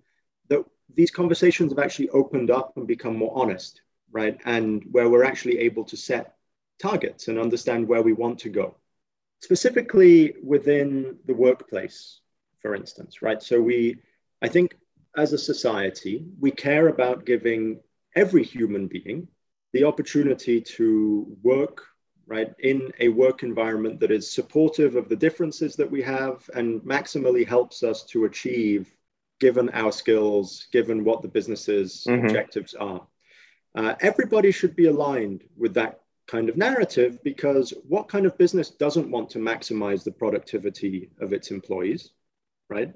[0.49, 0.63] that
[0.93, 4.39] these conversations have actually opened up and become more honest right?
[4.45, 6.35] And where we're actually able to set
[6.81, 8.75] targets and understand where we want to go.
[9.41, 12.21] Specifically within the workplace,
[12.61, 13.41] for instance, right?
[13.41, 13.97] So we,
[14.41, 14.75] I think
[15.15, 17.79] as a society, we care about giving
[18.15, 19.27] every human being
[19.73, 21.83] the opportunity to work
[22.25, 26.81] right in a work environment that is supportive of the differences that we have and
[26.81, 28.93] maximally helps us to achieve
[29.39, 32.25] given our skills given what the business's mm-hmm.
[32.25, 33.05] objectives are
[33.75, 38.69] uh, everybody should be aligned with that kind of narrative because what kind of business
[38.69, 42.11] doesn't want to maximize the productivity of its employees
[42.69, 42.93] right?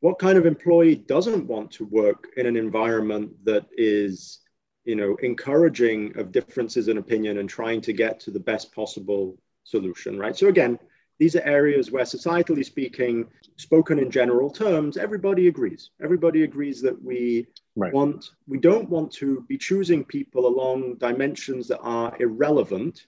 [0.00, 4.40] What kind of employee doesn't want to work in an environment that is
[4.84, 9.38] you know encouraging of differences in opinion and trying to get to the best possible
[9.64, 10.36] solution right?
[10.36, 10.78] So again
[11.18, 13.26] these are areas where societally speaking
[13.56, 17.92] spoken in general terms everybody agrees everybody agrees that we right.
[17.92, 23.06] want we don't want to be choosing people along dimensions that are irrelevant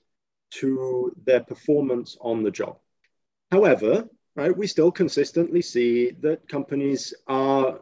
[0.51, 2.79] to their performance on the job
[3.51, 7.81] however right, we still consistently see that companies are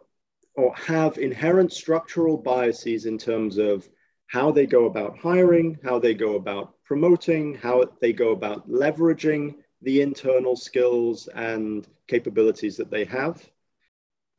[0.55, 3.89] or have inherent structural biases in terms of
[4.27, 9.55] how they go about hiring, how they go about promoting, how they go about leveraging
[9.83, 13.45] the internal skills and capabilities that they have,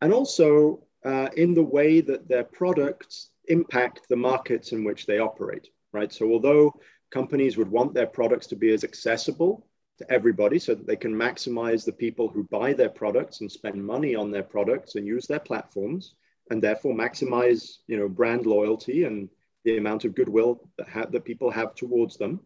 [0.01, 5.19] and also uh, in the way that their products impact the markets in which they
[5.19, 6.11] operate, right?
[6.11, 6.73] So, although
[7.11, 9.65] companies would want their products to be as accessible
[9.97, 13.83] to everybody so that they can maximize the people who buy their products and spend
[13.83, 16.15] money on their products and use their platforms
[16.49, 19.29] and therefore maximize you know brand loyalty and
[19.65, 22.39] the amount of goodwill that, ha- that people have towards them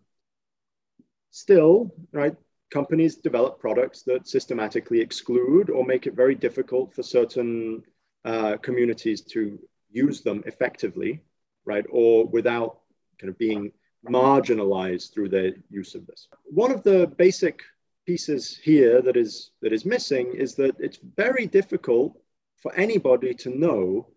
[1.30, 2.36] still right
[2.74, 7.84] companies develop products that systematically exclude or make it very difficult for certain
[8.26, 9.60] uh, communities to
[9.92, 11.22] use them effectively
[11.66, 12.80] right or without
[13.20, 13.72] kind of being
[14.10, 16.28] marginalized through their use of this.
[16.46, 17.62] One of the basic
[18.06, 22.18] pieces here that is that is missing is that it's very difficult
[22.62, 24.08] for anybody to know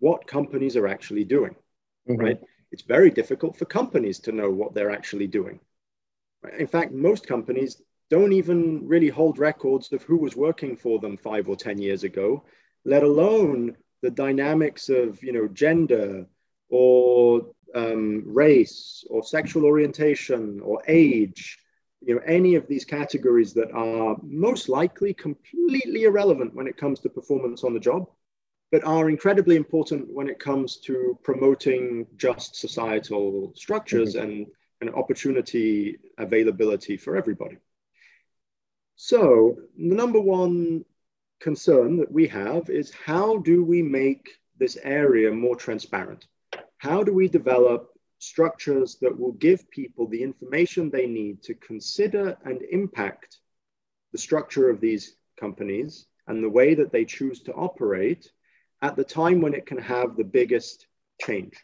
[0.00, 1.54] what companies are actually doing,
[2.08, 2.20] mm-hmm.
[2.24, 2.40] right?
[2.72, 5.60] It's very difficult for companies to know what they're actually doing.
[6.58, 11.16] In fact, most companies don't even really hold records of who was working for them
[11.16, 12.44] five or 10 years ago,
[12.84, 16.26] let alone the dynamics of, you know, gender
[16.70, 21.58] or um, race or sexual orientation or age,
[22.00, 27.00] you know, any of these categories that are most likely completely irrelevant when it comes
[27.00, 28.08] to performance on the job,
[28.70, 34.30] but are incredibly important when it comes to promoting just societal structures mm-hmm.
[34.30, 34.46] and,
[34.80, 37.58] and opportunity availability for everybody.
[39.00, 40.84] So, the number one
[41.40, 46.26] concern that we have is how do we make this area more transparent?
[46.78, 52.36] how do we develop structures that will give people the information they need to consider
[52.44, 53.38] and impact
[54.12, 58.30] the structure of these companies and the way that they choose to operate
[58.82, 60.86] at the time when it can have the biggest
[61.20, 61.54] change.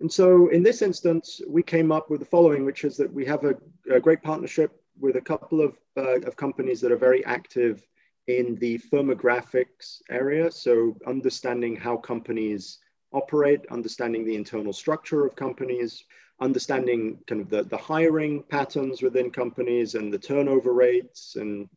[0.00, 3.24] And so in this instance, we came up with the following, which is that we
[3.26, 3.54] have a,
[3.90, 7.86] a great partnership with a couple of, uh, of companies that are very active
[8.26, 10.50] in the firmographics area.
[10.50, 12.78] So understanding how companies
[13.12, 16.04] operate, understanding the internal structure of companies,
[16.40, 21.68] understanding kind of the, the hiring patterns within companies and the turnover rates and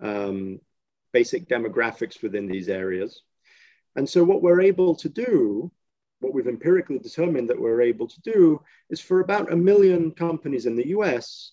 [0.00, 0.60] um,
[1.12, 3.22] basic demographics within these areas.
[3.96, 5.70] And so what we're able to do,
[6.20, 10.66] what we've empirically determined that we're able to do is for about a million companies
[10.66, 11.52] in the US,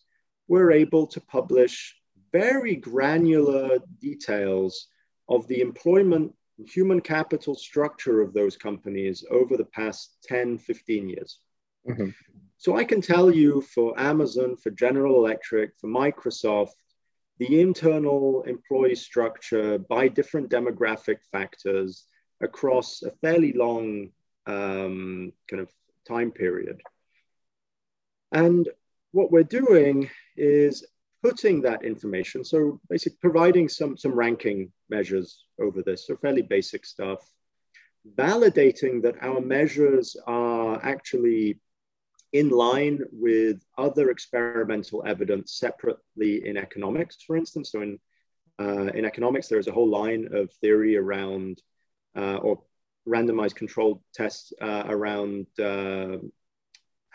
[0.50, 1.96] we're able to publish
[2.34, 4.88] very granular details
[5.30, 6.34] of the employment
[6.68, 11.40] human capital structure of those companies over the past 10, 15 years.
[11.88, 12.10] Mm-hmm.
[12.58, 16.76] So I can tell you for Amazon, for General Electric, for Microsoft,
[17.38, 22.04] the internal employee structure by different demographic factors
[22.42, 24.10] across a fairly long
[24.46, 25.70] um, kind of
[26.06, 26.82] time period.
[28.34, 28.68] And
[29.12, 30.86] what we're doing is
[31.22, 36.86] putting that information, so basically providing some, some ranking measures over this, so fairly basic
[36.86, 37.20] stuff,
[38.16, 41.60] validating that our measures are actually
[42.32, 47.72] in line with other experimental evidence separately in economics, for instance.
[47.72, 48.00] So in,
[48.60, 51.62] uh, in economics, there's a whole line of theory around
[52.16, 52.62] uh, or
[53.08, 56.18] randomized controlled tests uh, around uh,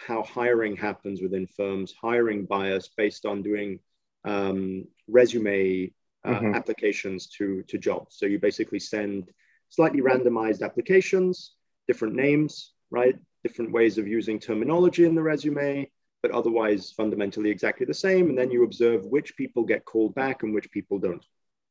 [0.06, 3.78] how hiring happens within firms, hiring bias based on doing
[4.24, 5.92] um, resume
[6.24, 6.54] uh, mm-hmm.
[6.54, 8.16] applications to, to jobs.
[8.18, 9.30] So you basically send
[9.68, 11.52] slightly randomized applications,
[11.86, 13.16] different names, right?
[13.42, 15.90] Different ways of using terminology in the resume,
[16.22, 18.28] but otherwise fundamentally exactly the same.
[18.28, 21.24] And then you observe which people get called back and which people don't.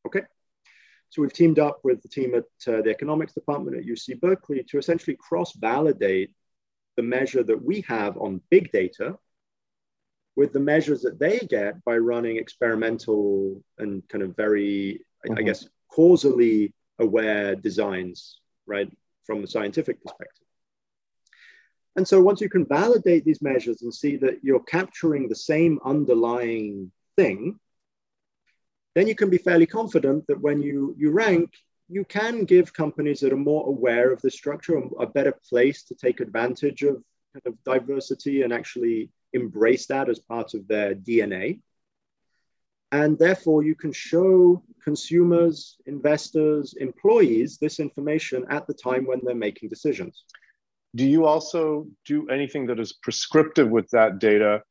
[0.06, 0.22] Okay.
[1.10, 4.64] So we've teamed up with the team at uh, the economics department at UC Berkeley
[4.64, 6.32] to essentially cross validate
[6.96, 9.18] the measure that we have on big data
[10.36, 15.38] with the measures that they get by running experimental and kind of very, mm-hmm.
[15.38, 18.92] I guess, causally aware designs, right,
[19.26, 20.48] from the scientific perspective.
[21.96, 25.80] And so once you can validate these measures and see that you're capturing the same
[25.86, 27.60] underlying thing,
[28.96, 31.52] then you can be fairly confident that when you, you rank,
[31.94, 35.94] you can give companies that are more aware of the structure a better place to
[35.94, 36.96] take advantage of
[37.34, 41.60] kind of diversity and actually embrace that as part of their DNA.
[42.92, 49.36] And therefore, you can show consumers, investors, employees this information at the time when they're
[49.36, 50.24] making decisions.
[50.96, 54.64] Do you also do anything that is prescriptive with that data,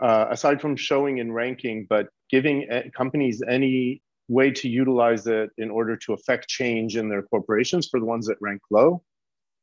[0.00, 5.70] uh, aside from showing and ranking, but giving companies any way to utilize it in
[5.70, 9.02] order to affect change in their corporations for the ones that rank low?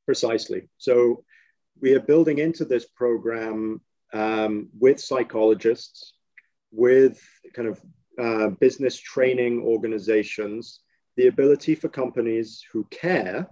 [0.06, 0.70] Precisely.
[0.78, 1.24] So
[1.82, 3.82] we are building into this program
[4.14, 6.14] um, with psychologists,
[6.72, 7.22] with
[7.54, 7.82] kind of
[8.20, 10.82] uh, business training organizations,
[11.18, 13.48] the ability for companies who care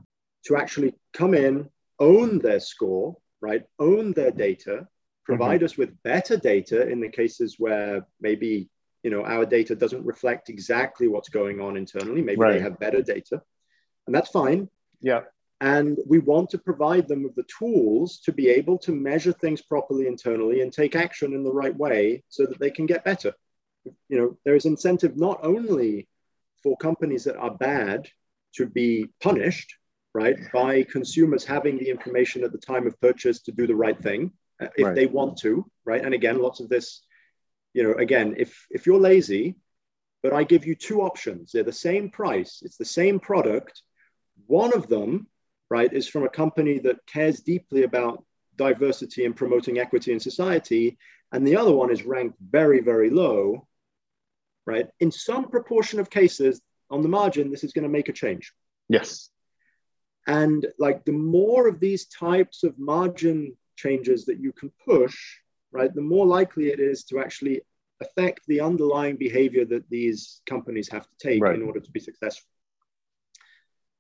[0.46, 1.70] to actually come in,
[2.00, 3.64] own their score, right?
[3.80, 4.88] Own their data,
[5.26, 5.66] provide mm-hmm.
[5.66, 8.70] us with better data in the cases where maybe
[9.04, 12.22] you know our data doesn't reflect exactly what's going on internally.
[12.22, 12.54] Maybe right.
[12.54, 13.42] they have better data
[14.08, 14.70] and that's fine.
[15.00, 15.22] Yeah.
[15.60, 19.62] And we want to provide them with the tools to be able to measure things
[19.62, 23.34] properly internally and take action in the right way so that they can get better.
[24.10, 26.08] You know there is incentive not only
[26.62, 28.08] for companies that are bad
[28.56, 29.76] to be punished
[30.14, 34.00] right by consumers having the information at the time of purchase to do the right
[34.00, 34.96] thing uh, if right.
[34.96, 36.04] they want to right?
[36.04, 37.02] And again lots of this
[37.74, 39.56] you know, again, if if you're lazy,
[40.24, 43.82] but I give you two options, they're the same price, it's the same product.
[44.48, 45.28] One of them,
[45.70, 48.24] right, is from a company that cares deeply about
[48.56, 50.98] diversity and promoting equity in society,
[51.32, 53.68] and the other one is ranked very, very low,
[54.66, 54.88] right?
[55.00, 58.54] In some proportion of cases, on the margin, this is going to make a change.
[58.90, 59.30] Yes.
[60.28, 65.18] And like the more of these types of margin changes that you can push,
[65.72, 67.62] right, the more likely it is to actually
[68.02, 71.56] affect the underlying behavior that these companies have to take right.
[71.56, 72.50] in order to be successful.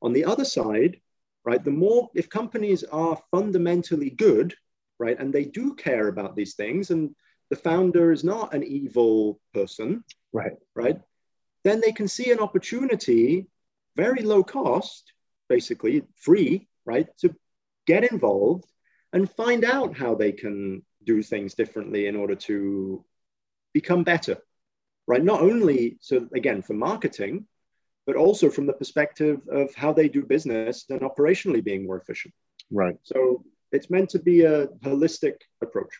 [0.01, 0.99] On the other side,
[1.45, 4.55] right, the more, if companies are fundamentally good,
[4.99, 7.15] right, and they do care about these things, and
[7.49, 10.03] the founder is not an evil person,
[10.33, 10.99] right, right,
[11.63, 13.47] then they can see an opportunity,
[13.95, 15.13] very low cost,
[15.47, 17.35] basically free, right, to
[17.85, 18.65] get involved
[19.13, 23.03] and find out how they can do things differently in order to
[23.73, 24.37] become better,
[25.07, 25.23] right?
[25.23, 27.45] Not only so again for marketing,
[28.05, 32.33] but also from the perspective of how they do business and operationally being more efficient.
[32.71, 32.95] Right.
[33.03, 35.93] So it's meant to be a holistic approach.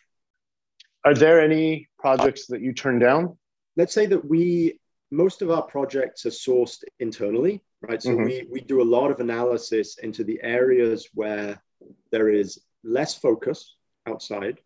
[1.04, 3.36] Are there any projects that you turn down?
[3.76, 4.78] Let's say that we
[5.10, 8.02] most of our projects are sourced internally, right?
[8.02, 8.24] So mm-hmm.
[8.24, 11.62] we, we do a lot of analysis into the areas where
[12.10, 14.58] there is less focus outside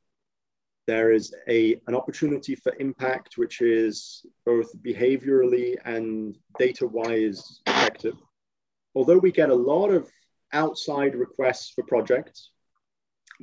[0.86, 8.14] there is a, an opportunity for impact, which is both behaviorally and data wise effective.
[8.94, 10.10] Although we get a lot of
[10.52, 12.50] outside requests for projects,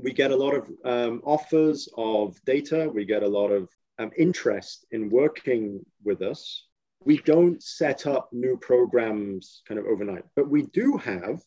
[0.01, 4.11] we get a lot of um, offers of data, we get a lot of um,
[4.17, 6.65] interest in working with us.
[7.05, 11.41] We don't set up new programs kind of overnight, but we do have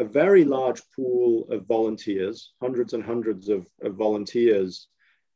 [0.00, 4.88] a very large pool of volunteers, hundreds and hundreds of, of volunteers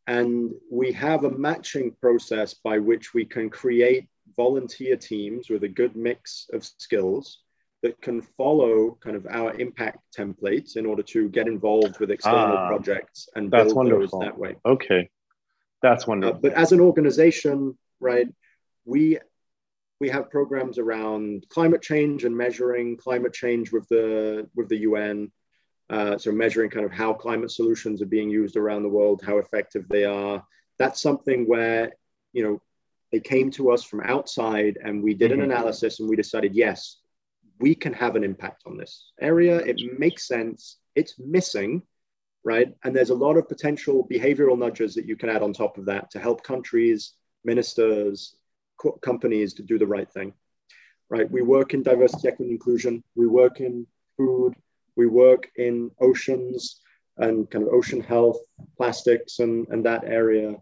[0.09, 5.69] and we have a matching process by which we can create volunteer teams with a
[5.69, 7.41] good mix of skills
[7.83, 12.57] that can follow kind of our impact templates in order to get involved with external
[12.57, 14.19] ah, projects and build wonderful.
[14.19, 14.57] those that way.
[14.65, 15.11] Okay,
[15.83, 16.37] that's uh, wonderful.
[16.37, 18.29] Uh, but as an organization, right,
[18.87, 19.19] we
[20.01, 25.31] we have programs around climate change and measuring climate change with the with the UN.
[25.91, 29.39] Uh, so measuring kind of how climate solutions are being used around the world, how
[29.39, 30.45] effective they are.
[30.79, 31.93] That's something where,
[32.33, 32.61] you know,
[33.11, 35.41] they came to us from outside and we did mm-hmm.
[35.41, 36.99] an analysis and we decided, yes,
[37.59, 39.57] we can have an impact on this area.
[39.59, 40.77] It makes sense.
[40.95, 41.83] It's missing,
[42.45, 42.75] right?
[42.85, 45.87] And there's a lot of potential behavioral nudges that you can add on top of
[45.87, 47.15] that to help countries,
[47.45, 48.37] ministers,
[48.77, 50.35] co- companies to do the right thing,
[51.09, 51.31] right?
[51.31, 53.03] We work in diversity, equity, inclusion.
[53.17, 53.87] We work in
[54.17, 54.55] food,
[54.99, 56.81] we work in oceans
[57.19, 58.39] and kind of ocean health,
[58.77, 60.57] plastics, and, and that area.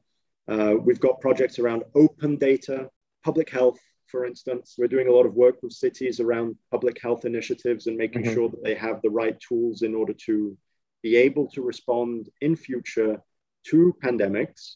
[0.46, 2.88] Uh, we've got projects around open data,
[3.24, 4.74] public health, for instance.
[4.76, 8.34] We're doing a lot of work with cities around public health initiatives and making mm-hmm.
[8.34, 10.56] sure that they have the right tools in order to
[11.02, 13.22] be able to respond in future
[13.68, 14.74] to pandemics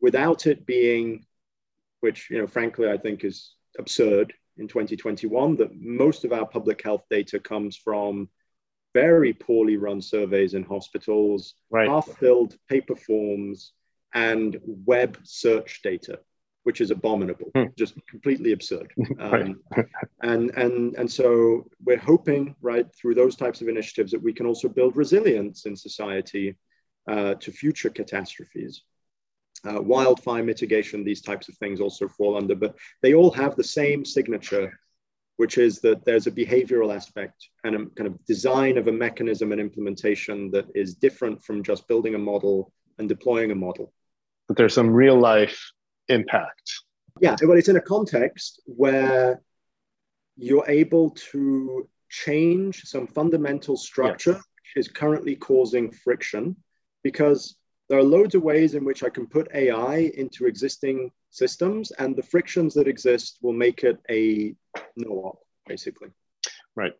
[0.00, 1.26] without it being,
[2.00, 6.80] which, you know, frankly, I think is absurd in 2021, that most of our public
[6.82, 8.28] health data comes from
[8.94, 11.88] very poorly run surveys in hospitals, right.
[11.88, 13.72] half filled paper forms,
[14.14, 16.20] and web search data
[16.64, 17.64] which is abominable, hmm.
[17.78, 18.92] just completely absurd.
[19.20, 19.60] Um,
[20.22, 24.46] and and and so we're hoping, right, through those types of initiatives, that we can
[24.46, 26.56] also build resilience in society
[27.08, 28.82] uh, to future catastrophes.
[29.66, 33.64] Uh, wildfire mitigation, these types of things also fall under, but they all have the
[33.64, 34.78] same signature,
[35.36, 39.52] which is that there's a behavioral aspect and a kind of design of a mechanism
[39.52, 43.92] and implementation that is different from just building a model and deploying a model.
[44.46, 45.72] But there's some real life
[46.08, 46.72] impact.
[47.20, 49.40] Yeah, well, it's in a context where
[50.36, 56.56] you're able to change some fundamental structure which is currently causing friction
[57.02, 57.56] because
[57.88, 62.16] there are loads of ways in which I can put AI into existing systems, and
[62.16, 64.54] the frictions that exist will make it a
[64.96, 66.08] no op, basically.
[66.76, 66.92] Right.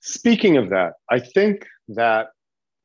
[0.00, 2.28] Speaking of that, I think that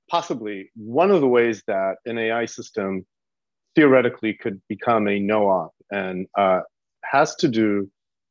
[0.10, 3.06] possibly one of the ways that an AI system
[3.76, 6.62] theoretically could become a no-op and uh,
[7.04, 7.90] has to do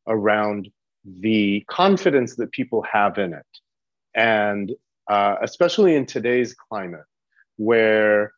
[0.09, 0.69] around
[1.05, 3.47] the confidence that people have in it.
[4.15, 4.73] And
[5.09, 7.05] uh, especially in today's climate,
[7.57, 8.33] where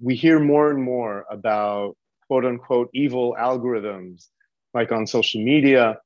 [0.00, 1.96] we hear more and more about
[2.26, 4.28] quote unquote evil algorithms,
[4.72, 5.98] like on social media,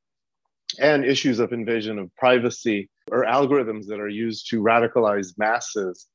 [0.81, 6.07] and issues of invasion of privacy, or algorithms that are used to radicalize masses.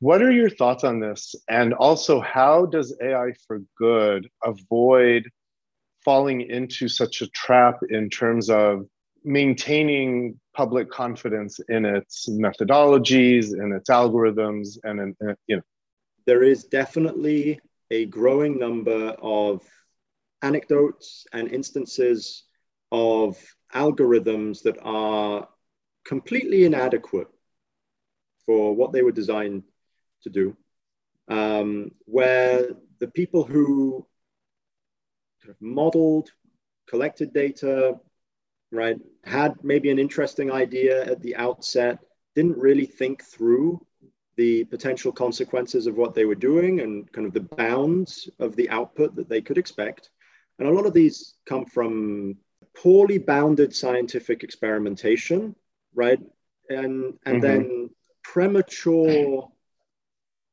[0.00, 1.34] What are your thoughts on this?
[1.48, 5.28] And also, how does AI for good avoid
[6.04, 8.86] falling into such a trap in terms of
[9.24, 15.62] maintaining public confidence in its methodologies and its algorithms and in, you know
[16.26, 17.58] there is definitely
[17.90, 19.62] a growing number of
[20.42, 22.44] anecdotes and instances
[22.92, 23.36] of
[23.74, 25.48] algorithms that are
[26.04, 27.28] completely inadequate
[28.46, 29.62] for what they were designed
[30.22, 30.56] to do,
[31.28, 32.68] um, where
[32.98, 34.06] the people who
[35.60, 36.30] modeled,
[36.88, 37.94] collected data,
[38.72, 41.98] right, had maybe an interesting idea at the outset,
[42.34, 43.84] didn't really think through
[44.38, 48.70] the potential consequences of what they were doing and kind of the bounds of the
[48.70, 50.10] output that they could expect.
[50.58, 52.36] And a lot of these come from
[52.76, 55.56] poorly bounded scientific experimentation,
[55.92, 56.20] right?
[56.70, 57.40] And, and mm-hmm.
[57.40, 57.90] then
[58.22, 59.48] premature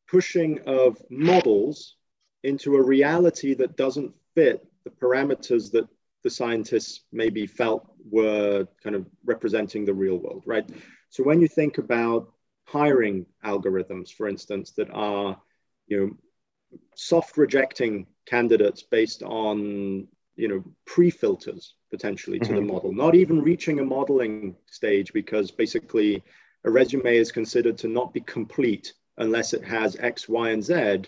[0.09, 1.95] pushing of models
[2.43, 5.87] into a reality that doesn't fit the parameters that
[6.23, 10.67] the scientists maybe felt were kind of representing the real world, right?
[11.09, 12.31] So when you think about
[12.65, 15.39] hiring algorithms, for instance, that are,
[15.87, 22.55] you know, soft rejecting candidates based on, you know, pre-filters potentially to mm-hmm.
[22.55, 26.23] the model, not even reaching a modeling stage because basically
[26.65, 31.03] a resume is considered to not be complete unless it has X, Y, and Z,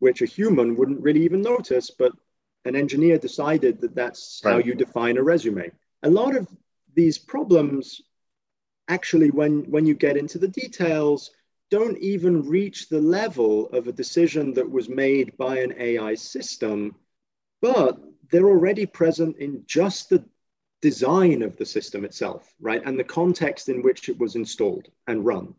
[0.00, 2.12] which a human wouldn't really even notice, but
[2.64, 4.52] an engineer decided that that's right.
[4.52, 5.70] how you define a resume.
[6.02, 6.48] A lot of
[6.94, 8.00] these problems,
[8.88, 11.30] actually, when, when you get into the details,
[11.70, 16.94] don't even reach the level of a decision that was made by an AI system,
[17.60, 17.98] but
[18.30, 20.24] they're already present in just the
[20.80, 22.82] design of the system itself, right?
[22.84, 25.54] And the context in which it was installed and run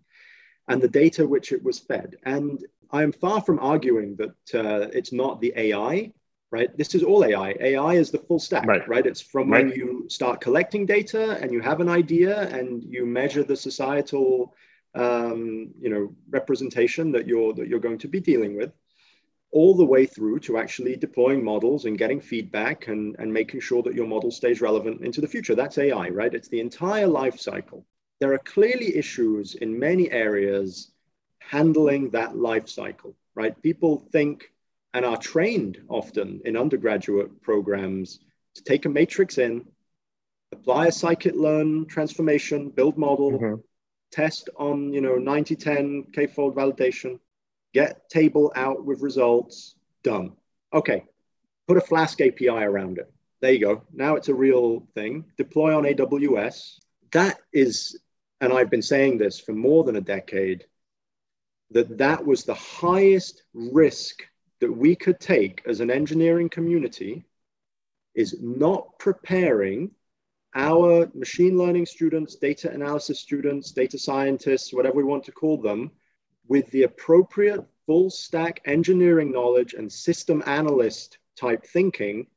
[0.70, 2.16] and the data which it was fed.
[2.24, 6.14] And I am far from arguing that uh, it's not the AI,
[6.52, 6.76] right?
[6.78, 7.56] This is all AI.
[7.60, 8.88] AI is the full stack, right?
[8.88, 9.06] right?
[9.06, 9.66] It's from right.
[9.66, 14.56] when you start collecting data and you have an idea and you measure the societal,
[14.96, 18.72] um, you know, representation that you're that you're going to be dealing with,
[19.52, 23.84] all the way through to actually deploying models and getting feedback and, and making sure
[23.84, 25.56] that your model stays relevant into the future.
[25.56, 26.34] That's AI, right?
[26.34, 27.86] It's the entire life cycle
[28.20, 30.92] there are clearly issues in many areas
[31.40, 33.60] handling that life cycle, right?
[33.62, 34.52] People think
[34.94, 38.20] and are trained often in undergraduate programs
[38.56, 39.66] to take a matrix in,
[40.52, 43.62] apply a scikit-learn transformation, build model, mm-hmm.
[44.12, 47.20] test on, you know, 90, 10 k-fold validation,
[47.74, 50.34] get table out with results, done.
[50.74, 51.06] Okay,
[51.68, 53.12] put a Flask API around it.
[53.42, 53.84] There you go.
[53.94, 55.26] Now it's a real thing.
[55.38, 56.80] Deploy on AWS.
[57.12, 57.98] That is
[58.42, 60.66] and I've been saying this for more than a decade,
[61.72, 64.24] that that was the highest risk
[64.60, 67.26] that we could take as an engineering community
[68.16, 69.92] is not preparing
[70.56, 75.92] our machine learning students, data analysis students, data scientists, whatever we want to call them,
[76.48, 82.28] with the appropriate full stack engineering knowledge and system analyst type thinking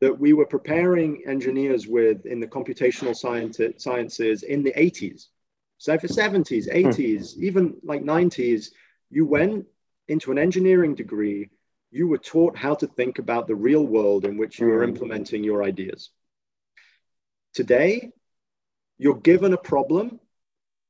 [0.00, 5.26] that we were preparing engineers with in the computational science, sciences in the 80s.
[5.76, 7.44] So for 70s, 80s, hmm.
[7.44, 8.70] even like 90s,
[9.10, 9.66] you went
[10.08, 11.50] into an engineering degree,
[11.90, 14.90] you were taught how to think about the real world in which you were hmm.
[14.90, 16.10] implementing your ideas.
[17.52, 18.10] Today,
[18.98, 20.20] you're given a problem,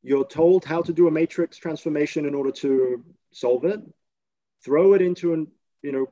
[0.02, 3.80] you're told how to do a matrix transformation in order to solve it,
[4.64, 5.46] throw it into an
[5.82, 6.06] you know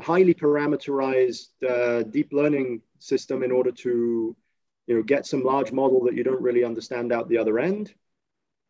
[0.00, 4.36] highly parameterized uh, deep learning system in order to
[4.86, 7.92] you know get some large model that you don't really understand out the other end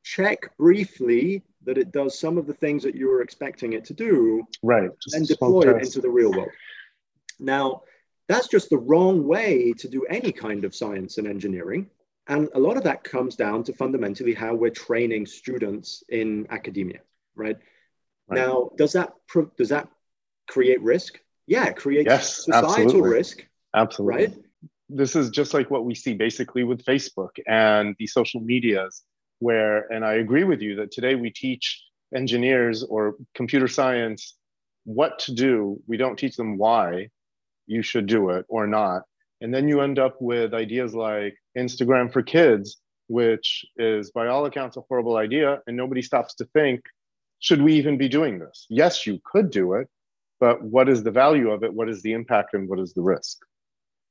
[0.03, 3.95] check briefly that it does some of the things that you were expecting it to
[3.95, 6.51] do right and deploy it into the real world
[7.39, 7.83] now
[8.29, 11.89] that's just the wrong way to do any kind of science and engineering
[12.29, 17.01] and a lot of that comes down to fundamentally how we're training students in academia
[17.35, 17.57] right,
[18.29, 18.39] right.
[18.39, 19.13] now does that
[19.57, 19.89] does that
[20.51, 21.19] create risk?
[21.47, 23.11] Yeah, it creates yes, societal absolutely.
[23.11, 23.47] risk.
[23.75, 24.27] Absolutely.
[24.27, 24.35] Right?
[24.89, 29.03] This is just like what we see basically with Facebook and the social medias,
[29.41, 31.83] where, and I agree with you that today we teach
[32.15, 34.37] engineers or computer science
[34.85, 35.83] what to do.
[35.87, 37.09] We don't teach them why
[37.67, 39.03] you should do it or not.
[39.41, 42.79] And then you end up with ideas like Instagram for kids,
[43.09, 45.61] which is by all accounts a horrible idea.
[45.67, 46.83] And nobody stops to think,
[47.39, 48.67] should we even be doing this?
[48.69, 49.89] Yes, you could do it,
[50.39, 51.73] but what is the value of it?
[51.73, 53.39] What is the impact and what is the risk?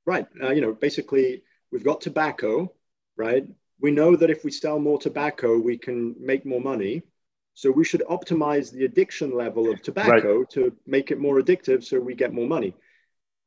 [0.05, 0.25] Right.
[0.41, 2.73] Uh, you know, basically, we've got tobacco,
[3.15, 3.45] right?
[3.82, 7.03] We know that if we sell more tobacco, we can make more money.
[7.53, 10.49] So we should optimize the addiction level of tobacco right.
[10.51, 12.75] to make it more addictive so we get more money.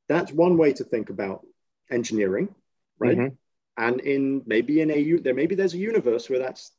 [0.08, 1.46] That's one way to think about
[1.90, 2.54] engineering,
[2.98, 3.16] right?
[3.16, 3.34] Mm-hmm.
[3.78, 6.72] And in maybe in a there maybe there's a universe where that's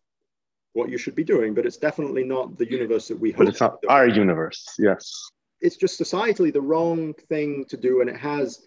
[0.73, 3.39] what you should be doing, but it's definitely not the universe that we hope.
[3.39, 5.31] But it's not our universe, yes
[5.63, 8.61] it's just societally the wrong thing to do and it has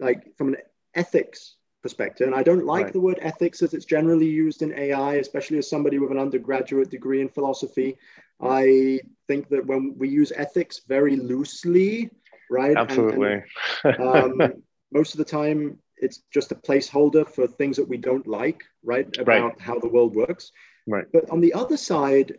[0.00, 0.56] like from an
[0.94, 2.26] ethics perspective.
[2.26, 2.92] And i don't like right.
[2.92, 6.90] the word ethics as it's generally used in ai especially as somebody with an undergraduate
[6.90, 7.96] degree in philosophy.
[8.42, 12.10] I think that when we use ethics very loosely
[12.50, 13.42] right absolutely.
[13.84, 14.52] and, and, um,
[14.92, 19.06] most of the time it's just a placeholder for things that we don't like right
[19.18, 19.60] about right.
[19.60, 20.50] how the world works.
[20.86, 21.04] Right.
[21.12, 22.38] But on the other side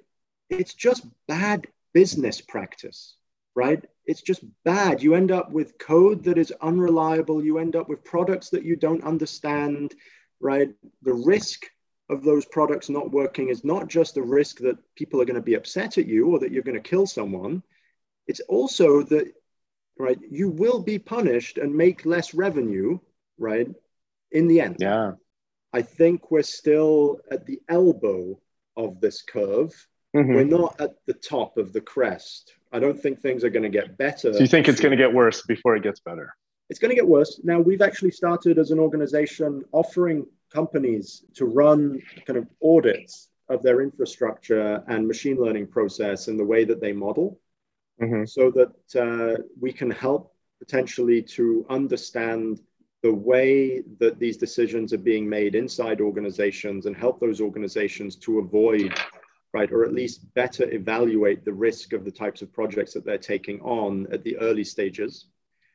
[0.50, 3.16] it's just bad business practice
[3.56, 5.02] right it's just bad.
[5.02, 7.44] You end up with code that is unreliable.
[7.44, 9.96] You end up with products that you don't understand,
[10.42, 10.70] right?
[11.02, 11.66] The risk
[12.10, 15.42] of those products not working is not just the risk that people are going to
[15.42, 17.64] be upset at you or that you're going to kill someone.
[18.28, 19.32] It's also that,
[19.98, 23.00] right, you will be punished and make less revenue,
[23.38, 23.70] right,
[24.32, 24.76] in the end.
[24.80, 25.14] Yeah.
[25.72, 28.42] I think we're still at the elbow
[28.76, 29.74] of this curve.
[30.14, 30.34] Mm-hmm.
[30.34, 33.70] We're not at the top of the crest, I don't think things are going to
[33.70, 34.34] get better.
[34.34, 36.34] So you think it's going to get worse before it gets better?
[36.70, 37.42] It's going to get worse.
[37.44, 43.62] Now, we've actually started as an organization offering companies to run kind of audits of
[43.62, 47.40] their infrastructure and machine learning process and the way that they model
[48.02, 48.24] mm-hmm.
[48.26, 52.62] so that uh, we can help potentially to understand
[53.04, 58.40] the way that these decisions are being made inside organizations and help those organizations to
[58.40, 58.94] avoid
[59.54, 59.72] right?
[59.72, 63.60] Or at least better evaluate the risk of the types of projects that they're taking
[63.62, 65.28] on at the early stages.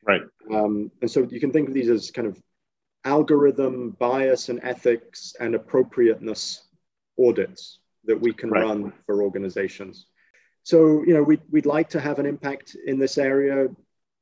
[0.05, 0.21] Right.
[0.51, 2.41] Um, and so you can think of these as kind of
[3.03, 6.67] algorithm bias and ethics and appropriateness
[7.19, 8.63] audits that we can right.
[8.63, 10.07] run for organizations.
[10.63, 13.67] So, you know, we'd, we'd like to have an impact in this area.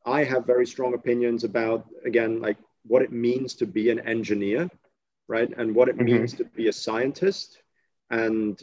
[0.05, 4.69] I have very strong opinions about, again, like what it means to be an engineer,
[5.27, 5.51] right?
[5.57, 6.05] And what it mm-hmm.
[6.05, 7.57] means to be a scientist
[8.11, 8.61] and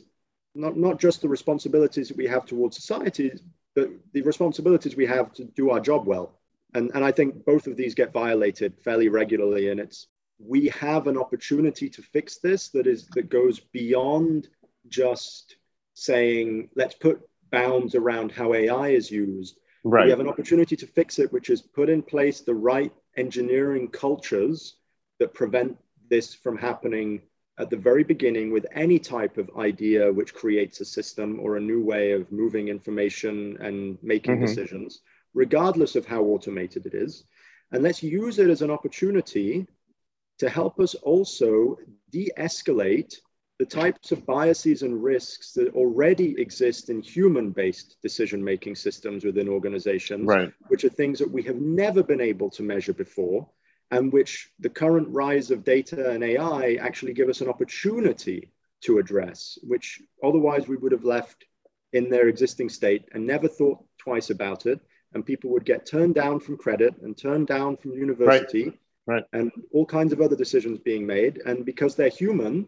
[0.55, 3.33] not, not just the responsibilities that we have towards society,
[3.75, 6.39] but the responsibilities we have to do our job well.
[6.75, 9.71] And, and I think both of these get violated fairly regularly.
[9.71, 14.49] And it's we have an opportunity to fix this that is that goes beyond
[14.89, 15.57] just
[15.95, 19.59] saying let's put bounds around how AI is used.
[19.85, 20.05] Right.
[20.05, 23.89] We have an opportunity to fix it, which is put in place the right engineering
[23.89, 24.77] cultures
[25.19, 25.77] that prevent
[26.09, 27.23] this from happening
[27.63, 31.61] at the very beginning with any type of idea which creates a system or a
[31.61, 34.47] new way of moving information and making mm-hmm.
[34.47, 35.01] decisions,
[35.33, 37.25] regardless of how automated it is.
[37.71, 39.67] And let's use it as an opportunity
[40.41, 41.79] to help us also
[42.11, 43.15] de escalate
[43.59, 49.25] the types of biases and risks that already exist in human based decision making systems
[49.25, 50.53] within organizations, right.
[50.67, 53.49] which are things that we have never been able to measure before
[53.93, 58.99] and which the current rise of data and AI actually give us an opportunity to
[58.99, 61.45] address, which otherwise we would have left
[61.93, 64.81] in their existing state and never thought twice about it.
[65.13, 68.79] And people would get turned down from credit and turned down from university right.
[69.07, 69.25] Right.
[69.35, 71.43] and all kinds of other decisions being made.
[71.45, 72.67] And because they're human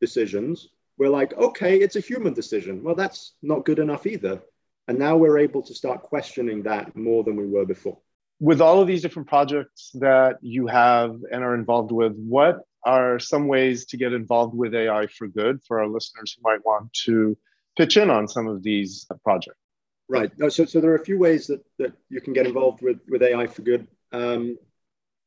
[0.00, 2.82] decisions, we're like, okay, it's a human decision.
[2.82, 4.40] Well, that's not good enough either.
[4.88, 7.98] And now we're able to start questioning that more than we were before.
[8.42, 13.20] With all of these different projects that you have and are involved with, what are
[13.20, 16.92] some ways to get involved with AI for good for our listeners who might want
[17.04, 17.38] to
[17.76, 19.60] pitch in on some of these projects?
[20.08, 20.32] Right.
[20.50, 23.22] So, so there are a few ways that, that you can get involved with, with
[23.22, 23.86] AI for good.
[24.10, 24.58] Um,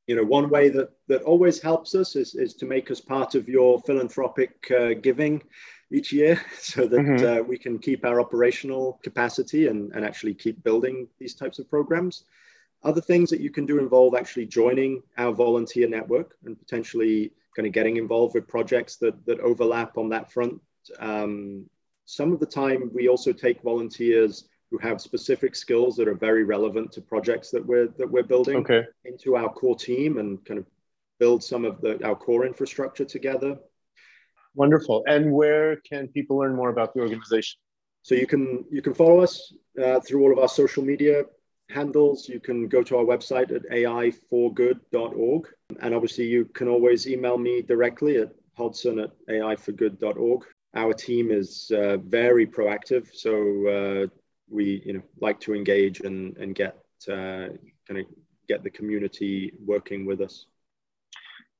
[0.08, 3.34] you know, one way that, that always helps us is, is to make us part
[3.34, 5.42] of your philanthropic uh, giving
[5.90, 7.26] each year so that mm-hmm.
[7.26, 11.70] uh, we can keep our operational capacity and, and actually keep building these types of
[11.70, 12.26] programs.
[12.86, 17.66] Other things that you can do involve actually joining our volunteer network and potentially kind
[17.66, 20.62] of getting involved with projects that, that overlap on that front.
[21.00, 21.66] Um,
[22.06, 26.44] some of the time, we also take volunteers who have specific skills that are very
[26.44, 28.84] relevant to projects that we're that we're building okay.
[29.04, 30.66] into our core team and kind of
[31.20, 33.58] build some of the our core infrastructure together.
[34.54, 35.04] Wonderful.
[35.08, 37.58] And where can people learn more about the organization?
[38.04, 41.24] So you can you can follow us uh, through all of our social media
[41.70, 42.30] handles.
[42.30, 45.48] You can go to our website at aiforgood.org.
[45.82, 50.44] And obviously, you can always email me directly at hodson at aiforgood.org.
[50.76, 53.08] Our team is uh, very proactive.
[53.14, 53.32] So
[53.68, 54.08] uh,
[54.50, 56.78] we you know like to engage and and get
[57.10, 57.50] uh,
[57.88, 58.06] kind of
[58.48, 60.46] get the community working with us.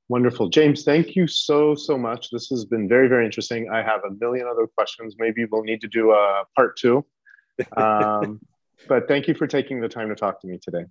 [0.08, 0.84] Wonderful, James.
[0.84, 2.30] Thank you so so much.
[2.30, 3.70] This has been very very interesting.
[3.72, 5.16] I have a million other questions.
[5.18, 7.06] Maybe we'll need to do a part two.
[7.78, 8.42] Um,
[8.88, 10.86] but thank you for taking the time to talk to me today.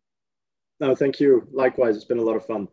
[0.81, 1.47] No, thank you.
[1.53, 2.69] Likewise, it's been a lot of fun.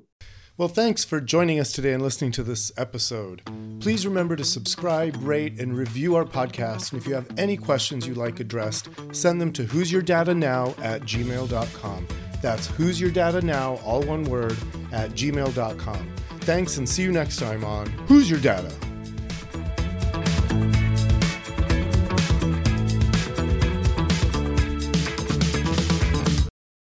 [0.57, 3.41] Well, thanks for joining us today and listening to this episode.
[3.79, 6.91] Please remember to subscribe, rate, and review our podcast.
[6.91, 10.35] And if you have any questions you'd like addressed, send them to who's your data
[10.35, 12.07] now at gmail.com.
[12.41, 14.57] That's who's your data now, all one word,
[14.91, 16.15] at gmail.com.
[16.41, 18.71] Thanks and see you next time on Who's Your Data?